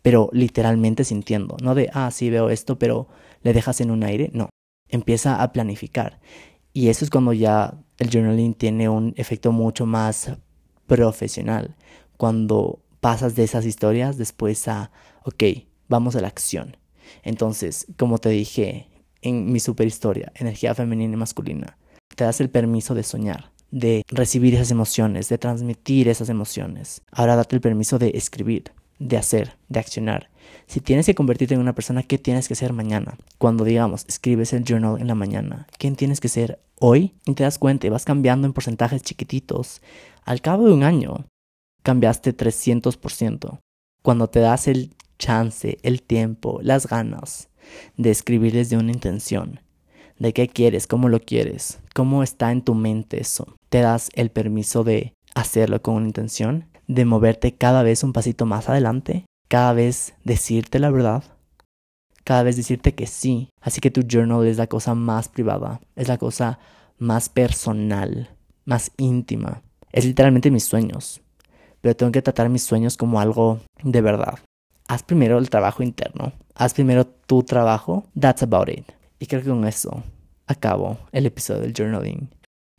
Pero 0.03 0.31
literalmente 0.33 1.03
sintiendo, 1.03 1.57
no 1.61 1.75
de, 1.75 1.91
ah, 1.93 2.11
sí 2.13 2.31
veo 2.31 2.51
esto, 2.51 2.79
pero 2.79 3.09
le 3.43 3.53
dejas 3.53 3.81
en 3.81 3.91
un 3.91 4.05
aire. 4.05 4.31
No, 4.33 4.49
empieza 4.89 5.43
a 5.43 5.53
planificar. 5.53 6.21
Y 6.73 6.89
eso 6.89 7.05
es 7.05 7.11
cuando 7.11 7.33
ya 7.33 7.75
el 7.99 8.11
journaling 8.11 8.55
tiene 8.55 8.89
un 8.89 9.15
efecto 9.17 9.53
mucho 9.53 9.87
más 9.87 10.33
profesional. 10.87 11.75
Cuando 12.17 12.81
pasas 13.01 13.35
de 13.35 13.45
esas 13.45 13.65
historias 13.65 14.17
después 14.19 14.69
a, 14.69 14.91
ok, 15.25 15.43
vamos 15.89 16.17
a 16.17 16.21
la 16.21 16.29
acción. 16.29 16.77
Entonces, 17.23 17.87
como 17.97 18.19
te 18.19 18.31
dije 18.31 18.89
en 19.23 19.53
mi 19.53 19.61
super 19.61 19.87
historia, 19.87 20.33
energía 20.35 20.75
femenina 20.75 21.15
y 21.15 21.17
masculina, 21.17 21.79
te 22.15 22.25
das 22.25 22.41
el 22.41 22.51
permiso 22.51 22.95
de 22.95 23.03
soñar, 23.03 23.53
de 23.71 24.05
recibir 24.09 24.55
esas 24.55 24.71
emociones, 24.71 25.29
de 25.29 25.39
transmitir 25.39 26.09
esas 26.09 26.29
emociones. 26.29 27.03
Ahora 27.11 27.37
date 27.37 27.57
el 27.57 27.61
permiso 27.61 27.99
de 27.99 28.11
escribir, 28.15 28.73
de 28.99 29.17
hacer, 29.17 29.57
de 29.69 29.81
accionar. 29.81 30.31
Si 30.67 30.81
tienes 30.81 31.07
que 31.07 31.15
convertirte 31.15 31.55
en 31.55 31.61
una 31.61 31.75
persona, 31.75 32.03
¿qué 32.03 32.19
tienes 32.19 32.49
que 32.49 32.55
ser 32.55 32.73
mañana? 32.73 33.17
Cuando 33.39 33.65
digamos, 33.65 34.05
escribes 34.09 34.53
el 34.53 34.65
journal 34.65 35.01
en 35.01 35.07
la 35.07 35.15
mañana, 35.15 35.67
¿quién 35.79 35.97
tienes 35.97 36.21
que 36.21 36.29
ser 36.29 36.61
hoy? 36.81 37.15
Y 37.25 37.35
te 37.35 37.45
das 37.45 37.59
cuenta 37.59 37.87
y 37.87 37.91
vas 37.91 38.05
cambiando 38.05 38.47
en 38.47 38.53
porcentajes 38.53 39.03
chiquititos. 39.03 39.81
Al 40.25 40.41
cabo 40.41 40.67
de 40.67 40.73
un 40.73 40.83
año, 40.83 41.27
cambiaste 41.83 42.37
300%. 42.37 43.61
Cuando 44.03 44.29
te 44.29 44.41
das 44.41 44.69
el 44.69 44.95
chance, 45.19 45.79
el 45.83 46.03
tiempo, 46.03 46.61
las 46.63 46.87
ganas 46.87 47.49
de 47.97 48.11
escribir 48.11 48.53
desde 48.53 48.77
una 48.77 48.93
intención, 48.93 49.61
de 50.19 50.33
qué 50.33 50.49
quieres, 50.49 50.87
cómo 50.87 51.09
lo 51.09 51.21
quieres, 51.21 51.81
cómo 51.95 52.23
está 52.23 52.53
en 52.53 52.63
tu 52.63 52.75
mente 52.75 53.21
eso, 53.21 53.57
te 53.69 53.81
das 53.81 54.11
el 54.15 54.31
permiso 54.31 54.85
de 54.85 55.15
hacerlo 55.35 55.83
con 55.83 55.95
una 55.95 56.07
intención, 56.07 56.67
de 56.87 57.05
moverte 57.05 57.55
cada 57.55 57.83
vez 57.83 58.03
un 58.05 58.13
pasito 58.13 58.47
más 58.47 58.69
adelante, 58.69 59.25
cada 59.49 59.73
vez 59.73 60.15
decirte 60.25 60.79
la 60.79 60.91
verdad, 60.91 61.25
cada 62.25 62.43
vez 62.43 62.57
decirte 62.57 62.95
que 62.95 63.07
sí. 63.07 63.49
Así 63.61 63.81
que 63.81 63.91
tu 63.91 64.03
journal 64.03 64.47
es 64.47 64.57
la 64.57 64.67
cosa 64.67 64.95
más 64.95 65.29
privada, 65.29 65.81
es 65.95 66.09
la 66.09 66.19
cosa 66.19 66.59
más 66.99 67.29
personal, 67.29 68.31
más 68.65 68.91
íntima. 68.97 69.63
Es 69.93 70.05
literalmente 70.05 70.51
mis 70.51 70.65
sueños, 70.65 71.21
pero 71.81 71.97
tengo 71.97 72.13
que 72.13 72.23
tratar 72.23 72.49
mis 72.49 72.65
sueños 72.65 72.97
como 72.97 73.21
algo 73.21 73.61
de 73.83 74.01
verdad. 74.01 74.39
Haz 74.89 75.03
primero 75.03 75.39
el 75.39 75.51
trabajo 75.51 75.83
interno, 75.83 76.33
haz 76.55 76.75
primero 76.75 77.07
tu 77.07 77.43
trabajo, 77.43 78.05
that's 78.19 78.43
about 78.43 78.69
it. 78.69 78.85
Y 79.19 79.27
creo 79.27 79.43
que 79.43 79.49
con 79.49 79.67
eso 79.67 80.03
acabo 80.47 80.99
el 81.13 81.27
episodio 81.27 81.63
del 81.63 81.75
journaling. 81.75 82.29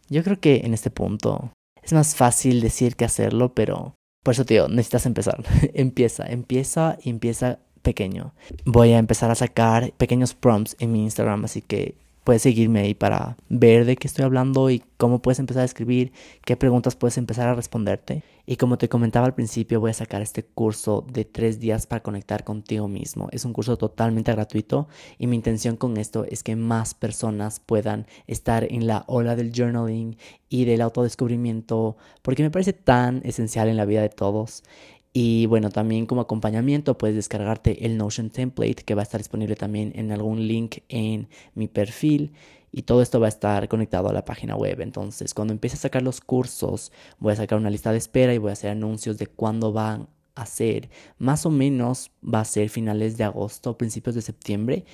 Yo 0.09 0.23
creo 0.23 0.39
que 0.39 0.61
en 0.63 0.73
este 0.73 0.89
punto 0.89 1.51
es 1.87 1.93
más 1.93 2.15
fácil 2.15 2.59
decir 2.59 2.95
que 2.95 3.05
hacerlo, 3.05 3.53
pero 3.53 3.95
por 4.23 4.33
eso, 4.33 4.45
tío, 4.45 4.67
necesitas 4.67 5.05
empezar. 5.05 5.41
empieza, 5.73 6.25
empieza 6.27 6.97
y 7.01 7.09
empieza 7.09 7.59
pequeño. 7.81 8.33
Voy 8.65 8.91
a 8.91 8.97
empezar 8.97 9.31
a 9.31 9.35
sacar 9.35 9.93
pequeños 9.93 10.33
prompts 10.33 10.75
en 10.79 10.91
mi 10.91 11.03
Instagram, 11.03 11.45
así 11.45 11.61
que 11.61 11.95
puedes 12.25 12.41
seguirme 12.41 12.81
ahí 12.81 12.93
para 12.93 13.37
ver 13.47 13.85
de 13.85 13.95
qué 13.95 14.05
estoy 14.05 14.25
hablando 14.25 14.69
y 14.69 14.83
cómo 14.97 15.21
puedes 15.21 15.39
empezar 15.39 15.61
a 15.61 15.65
escribir, 15.65 16.11
qué 16.43 16.57
preguntas 16.57 16.97
puedes 16.97 17.17
empezar 17.17 17.47
a 17.47 17.55
responderte. 17.55 18.21
Y 18.49 18.55
como 18.55 18.77
te 18.77 18.87
comentaba 18.87 19.25
al 19.25 19.35
principio, 19.35 19.81
voy 19.81 19.91
a 19.91 19.93
sacar 19.93 20.21
este 20.21 20.41
curso 20.41 21.05
de 21.11 21.25
tres 21.25 21.59
días 21.59 21.85
para 21.85 22.01
conectar 22.01 22.45
contigo 22.45 22.87
mismo. 22.87 23.27
Es 23.33 23.43
un 23.43 23.51
curso 23.51 23.77
totalmente 23.77 24.31
gratuito 24.31 24.87
y 25.17 25.27
mi 25.27 25.35
intención 25.35 25.75
con 25.75 25.97
esto 25.97 26.23
es 26.23 26.43
que 26.43 26.55
más 26.55 26.93
personas 26.93 27.59
puedan 27.59 28.07
estar 28.25 28.63
en 28.63 28.87
la 28.87 29.03
ola 29.07 29.35
del 29.35 29.51
journaling 29.53 30.15
y 30.47 30.63
del 30.63 30.79
autodescubrimiento, 30.79 31.97
porque 32.21 32.41
me 32.41 32.49
parece 32.49 32.71
tan 32.71 33.21
esencial 33.25 33.67
en 33.67 33.75
la 33.75 33.83
vida 33.83 34.01
de 34.01 34.09
todos. 34.09 34.63
Y 35.11 35.45
bueno, 35.47 35.69
también 35.69 36.05
como 36.05 36.21
acompañamiento 36.21 36.97
puedes 36.97 37.17
descargarte 37.17 37.85
el 37.85 37.97
Notion 37.97 38.29
template 38.29 38.83
que 38.85 38.95
va 38.95 39.01
a 39.01 39.03
estar 39.03 39.19
disponible 39.19 39.57
también 39.57 39.91
en 39.95 40.13
algún 40.13 40.47
link 40.47 40.77
en 40.87 41.27
mi 41.53 41.67
perfil. 41.67 42.31
Y 42.71 42.83
todo 42.83 43.01
esto 43.01 43.19
va 43.19 43.27
a 43.27 43.29
estar 43.29 43.67
conectado 43.67 44.09
a 44.09 44.13
la 44.13 44.25
página 44.25 44.55
web. 44.55 44.81
Entonces, 44.81 45.33
cuando 45.33 45.53
empiece 45.53 45.77
a 45.77 45.79
sacar 45.79 46.01
los 46.01 46.21
cursos, 46.21 46.91
voy 47.19 47.33
a 47.33 47.37
sacar 47.37 47.57
una 47.57 47.69
lista 47.69 47.91
de 47.91 47.97
espera 47.97 48.33
y 48.33 48.37
voy 48.37 48.49
a 48.49 48.53
hacer 48.53 48.71
anuncios 48.71 49.17
de 49.17 49.27
cuándo 49.27 49.71
van 49.73 50.07
a 50.35 50.45
ser. 50.45 50.89
Más 51.17 51.45
o 51.45 51.49
menos 51.49 52.11
va 52.23 52.41
a 52.41 52.45
ser 52.45 52.69
finales 52.69 53.17
de 53.17 53.23
agosto, 53.23 53.77
principios 53.77 54.15
de 54.15 54.21
septiembre. 54.21 54.85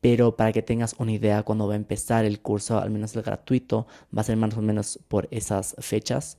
Pero 0.00 0.36
para 0.36 0.52
que 0.52 0.62
tengas 0.62 0.96
una 0.98 1.12
idea, 1.12 1.44
cuando 1.44 1.68
va 1.68 1.74
a 1.74 1.76
empezar 1.76 2.24
el 2.24 2.40
curso, 2.40 2.78
al 2.78 2.90
menos 2.90 3.14
el 3.14 3.22
gratuito, 3.22 3.86
va 4.16 4.22
a 4.22 4.24
ser 4.24 4.36
más 4.36 4.56
o 4.56 4.60
menos 4.60 4.98
por 5.06 5.28
esas 5.30 5.76
fechas. 5.78 6.38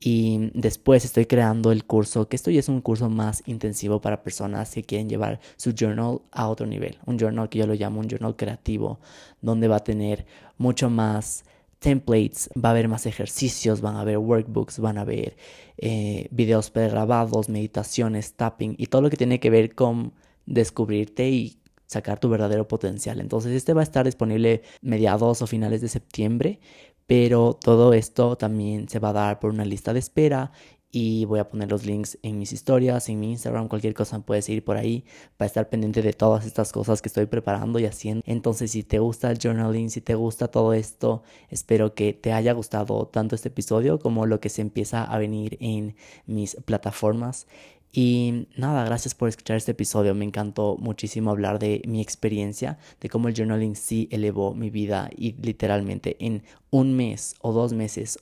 Y 0.00 0.50
después 0.54 1.04
estoy 1.04 1.26
creando 1.26 1.72
el 1.72 1.84
curso, 1.84 2.28
que 2.28 2.36
esto 2.36 2.50
ya 2.50 2.60
es 2.60 2.68
un 2.68 2.80
curso 2.80 3.10
más 3.10 3.42
intensivo 3.46 4.00
para 4.00 4.22
personas 4.22 4.72
que 4.72 4.84
quieren 4.84 5.08
llevar 5.08 5.40
su 5.56 5.72
journal 5.72 6.20
a 6.30 6.48
otro 6.48 6.66
nivel. 6.66 6.98
Un 7.06 7.18
journal 7.18 7.48
que 7.48 7.58
yo 7.58 7.66
lo 7.66 7.74
llamo 7.74 8.00
un 8.00 8.08
journal 8.08 8.36
creativo, 8.36 9.00
donde 9.40 9.66
va 9.66 9.76
a 9.76 9.84
tener 9.84 10.24
mucho 10.56 10.88
más 10.88 11.44
templates, 11.80 12.50
va 12.56 12.70
a 12.70 12.72
haber 12.72 12.88
más 12.88 13.06
ejercicios, 13.06 13.80
van 13.80 13.96
a 13.96 14.00
haber 14.00 14.18
workbooks, 14.18 14.78
van 14.78 14.98
a 14.98 15.02
haber 15.02 15.36
eh, 15.78 16.28
videos 16.30 16.70
pregrabados, 16.70 17.48
meditaciones, 17.48 18.34
tapping 18.34 18.74
y 18.78 18.86
todo 18.86 19.02
lo 19.02 19.10
que 19.10 19.16
tiene 19.16 19.40
que 19.40 19.50
ver 19.50 19.74
con 19.74 20.12
descubrirte 20.46 21.28
y 21.28 21.58
sacar 21.86 22.20
tu 22.20 22.28
verdadero 22.28 22.68
potencial. 22.68 23.20
Entonces 23.20 23.52
este 23.52 23.72
va 23.72 23.80
a 23.80 23.84
estar 23.84 24.04
disponible 24.04 24.62
mediados 24.82 25.40
o 25.40 25.46
finales 25.46 25.80
de 25.80 25.88
septiembre, 25.88 26.60
pero 27.08 27.54
todo 27.54 27.94
esto 27.94 28.36
también 28.36 28.88
se 28.90 28.98
va 28.98 29.08
a 29.08 29.14
dar 29.14 29.40
por 29.40 29.50
una 29.50 29.64
lista 29.64 29.94
de 29.94 29.98
espera 29.98 30.52
y 30.90 31.24
voy 31.24 31.38
a 31.38 31.48
poner 31.48 31.70
los 31.70 31.86
links 31.86 32.18
en 32.22 32.38
mis 32.38 32.52
historias, 32.52 33.08
en 33.08 33.18
mi 33.18 33.30
Instagram, 33.32 33.68
cualquier 33.68 33.94
cosa 33.94 34.20
puedes 34.20 34.46
ir 34.50 34.62
por 34.62 34.76
ahí 34.76 35.04
para 35.38 35.46
estar 35.46 35.70
pendiente 35.70 36.02
de 36.02 36.12
todas 36.12 36.44
estas 36.44 36.70
cosas 36.70 37.00
que 37.00 37.08
estoy 37.08 37.24
preparando 37.26 37.78
y 37.78 37.86
haciendo. 37.86 38.22
Entonces, 38.26 38.72
si 38.72 38.82
te 38.82 38.98
gusta 38.98 39.30
el 39.30 39.38
journaling, 39.38 39.88
si 39.90 40.02
te 40.02 40.14
gusta 40.14 40.48
todo 40.48 40.74
esto, 40.74 41.22
espero 41.48 41.94
que 41.94 42.12
te 42.12 42.32
haya 42.32 42.52
gustado 42.52 43.06
tanto 43.06 43.34
este 43.34 43.48
episodio 43.48 43.98
como 43.98 44.26
lo 44.26 44.40
que 44.40 44.50
se 44.50 44.60
empieza 44.62 45.02
a 45.04 45.18
venir 45.18 45.56
en 45.60 45.96
mis 46.26 46.56
plataformas. 46.66 47.46
Y 47.90 48.48
nada, 48.56 48.84
gracias 48.84 49.14
por 49.14 49.28
escuchar 49.28 49.56
este 49.56 49.72
episodio. 49.72 50.14
Me 50.14 50.24
encantó 50.24 50.76
muchísimo 50.78 51.30
hablar 51.30 51.58
de 51.58 51.82
mi 51.86 52.00
experiencia, 52.02 52.78
de 53.00 53.08
cómo 53.08 53.28
el 53.28 53.34
journaling 53.34 53.76
sí 53.76 54.08
elevó 54.10 54.54
mi 54.54 54.70
vida 54.70 55.08
y 55.16 55.32
literalmente 55.32 56.16
en 56.20 56.42
un 56.70 56.94
mes 56.94 57.34
o 57.40 57.52
dos 57.52 57.72
meses 57.72 58.18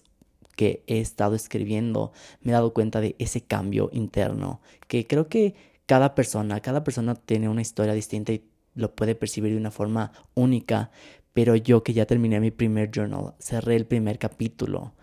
que 0.54 0.82
he 0.86 1.00
estado 1.00 1.34
escribiendo, 1.34 2.12
me 2.40 2.52
he 2.52 2.54
dado 2.54 2.72
cuenta 2.72 3.00
de 3.00 3.14
ese 3.18 3.42
cambio 3.42 3.90
interno, 3.92 4.60
que 4.88 5.06
creo 5.06 5.28
que 5.28 5.54
cada 5.84 6.14
persona, 6.14 6.60
cada 6.60 6.82
persona 6.82 7.14
tiene 7.14 7.48
una 7.48 7.60
historia 7.60 7.92
distinta 7.92 8.32
y 8.32 8.42
lo 8.74 8.94
puede 8.94 9.14
percibir 9.14 9.52
de 9.52 9.58
una 9.58 9.70
forma 9.70 10.12
única, 10.34 10.90
pero 11.34 11.56
yo 11.56 11.82
que 11.82 11.92
ya 11.92 12.06
terminé 12.06 12.40
mi 12.40 12.50
primer 12.50 12.90
journal, 12.90 13.34
cerré 13.38 13.76
el 13.76 13.86
primer 13.86 14.18
capítulo, 14.18 14.94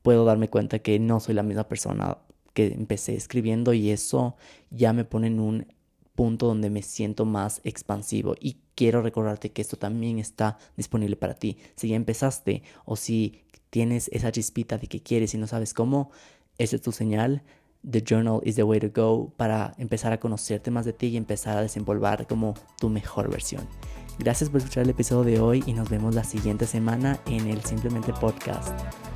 puedo 0.00 0.24
darme 0.24 0.48
cuenta 0.48 0.78
que 0.78 0.98
no 0.98 1.20
soy 1.20 1.34
la 1.34 1.42
misma 1.42 1.68
persona 1.68 2.16
que 2.54 2.68
empecé 2.68 3.14
escribiendo 3.14 3.72
y 3.72 3.90
eso 3.90 4.36
ya 4.70 4.92
me 4.92 5.04
pone 5.04 5.28
en 5.28 5.40
un 5.40 5.66
punto 6.14 6.46
donde 6.46 6.70
me 6.70 6.82
siento 6.82 7.24
más 7.24 7.60
expansivo 7.64 8.34
y 8.38 8.58
quiero 8.74 9.02
recordarte 9.02 9.50
que 9.50 9.62
esto 9.62 9.76
también 9.76 10.18
está 10.18 10.58
disponible 10.76 11.16
para 11.16 11.34
ti. 11.34 11.58
Si 11.76 11.88
ya 11.88 11.96
empezaste 11.96 12.62
o 12.84 12.96
si 12.96 13.42
tienes 13.70 14.08
esa 14.12 14.30
chispita 14.30 14.78
de 14.78 14.86
que 14.86 15.02
quieres 15.02 15.34
y 15.34 15.38
no 15.38 15.46
sabes 15.46 15.72
cómo, 15.74 16.10
esa 16.58 16.76
es 16.76 16.82
tu 16.82 16.92
señal. 16.92 17.42
The 17.90 18.02
journal 18.06 18.40
is 18.44 18.54
the 18.54 18.62
way 18.62 18.78
to 18.78 18.90
go 18.94 19.32
para 19.36 19.74
empezar 19.76 20.12
a 20.12 20.20
conocerte 20.20 20.70
más 20.70 20.84
de 20.84 20.92
ti 20.92 21.08
y 21.08 21.16
empezar 21.16 21.58
a 21.58 21.62
desenvolver 21.62 22.26
como 22.28 22.54
tu 22.78 22.88
mejor 22.88 23.28
versión. 23.28 23.66
Gracias 24.18 24.50
por 24.50 24.58
escuchar 24.58 24.84
el 24.84 24.90
episodio 24.90 25.24
de 25.24 25.40
hoy 25.40 25.64
y 25.66 25.72
nos 25.72 25.88
vemos 25.88 26.14
la 26.14 26.22
siguiente 26.22 26.66
semana 26.66 27.18
en 27.26 27.48
el 27.48 27.62
Simplemente 27.64 28.12
Podcast. 28.12 28.68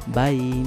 Bye. 0.08 0.64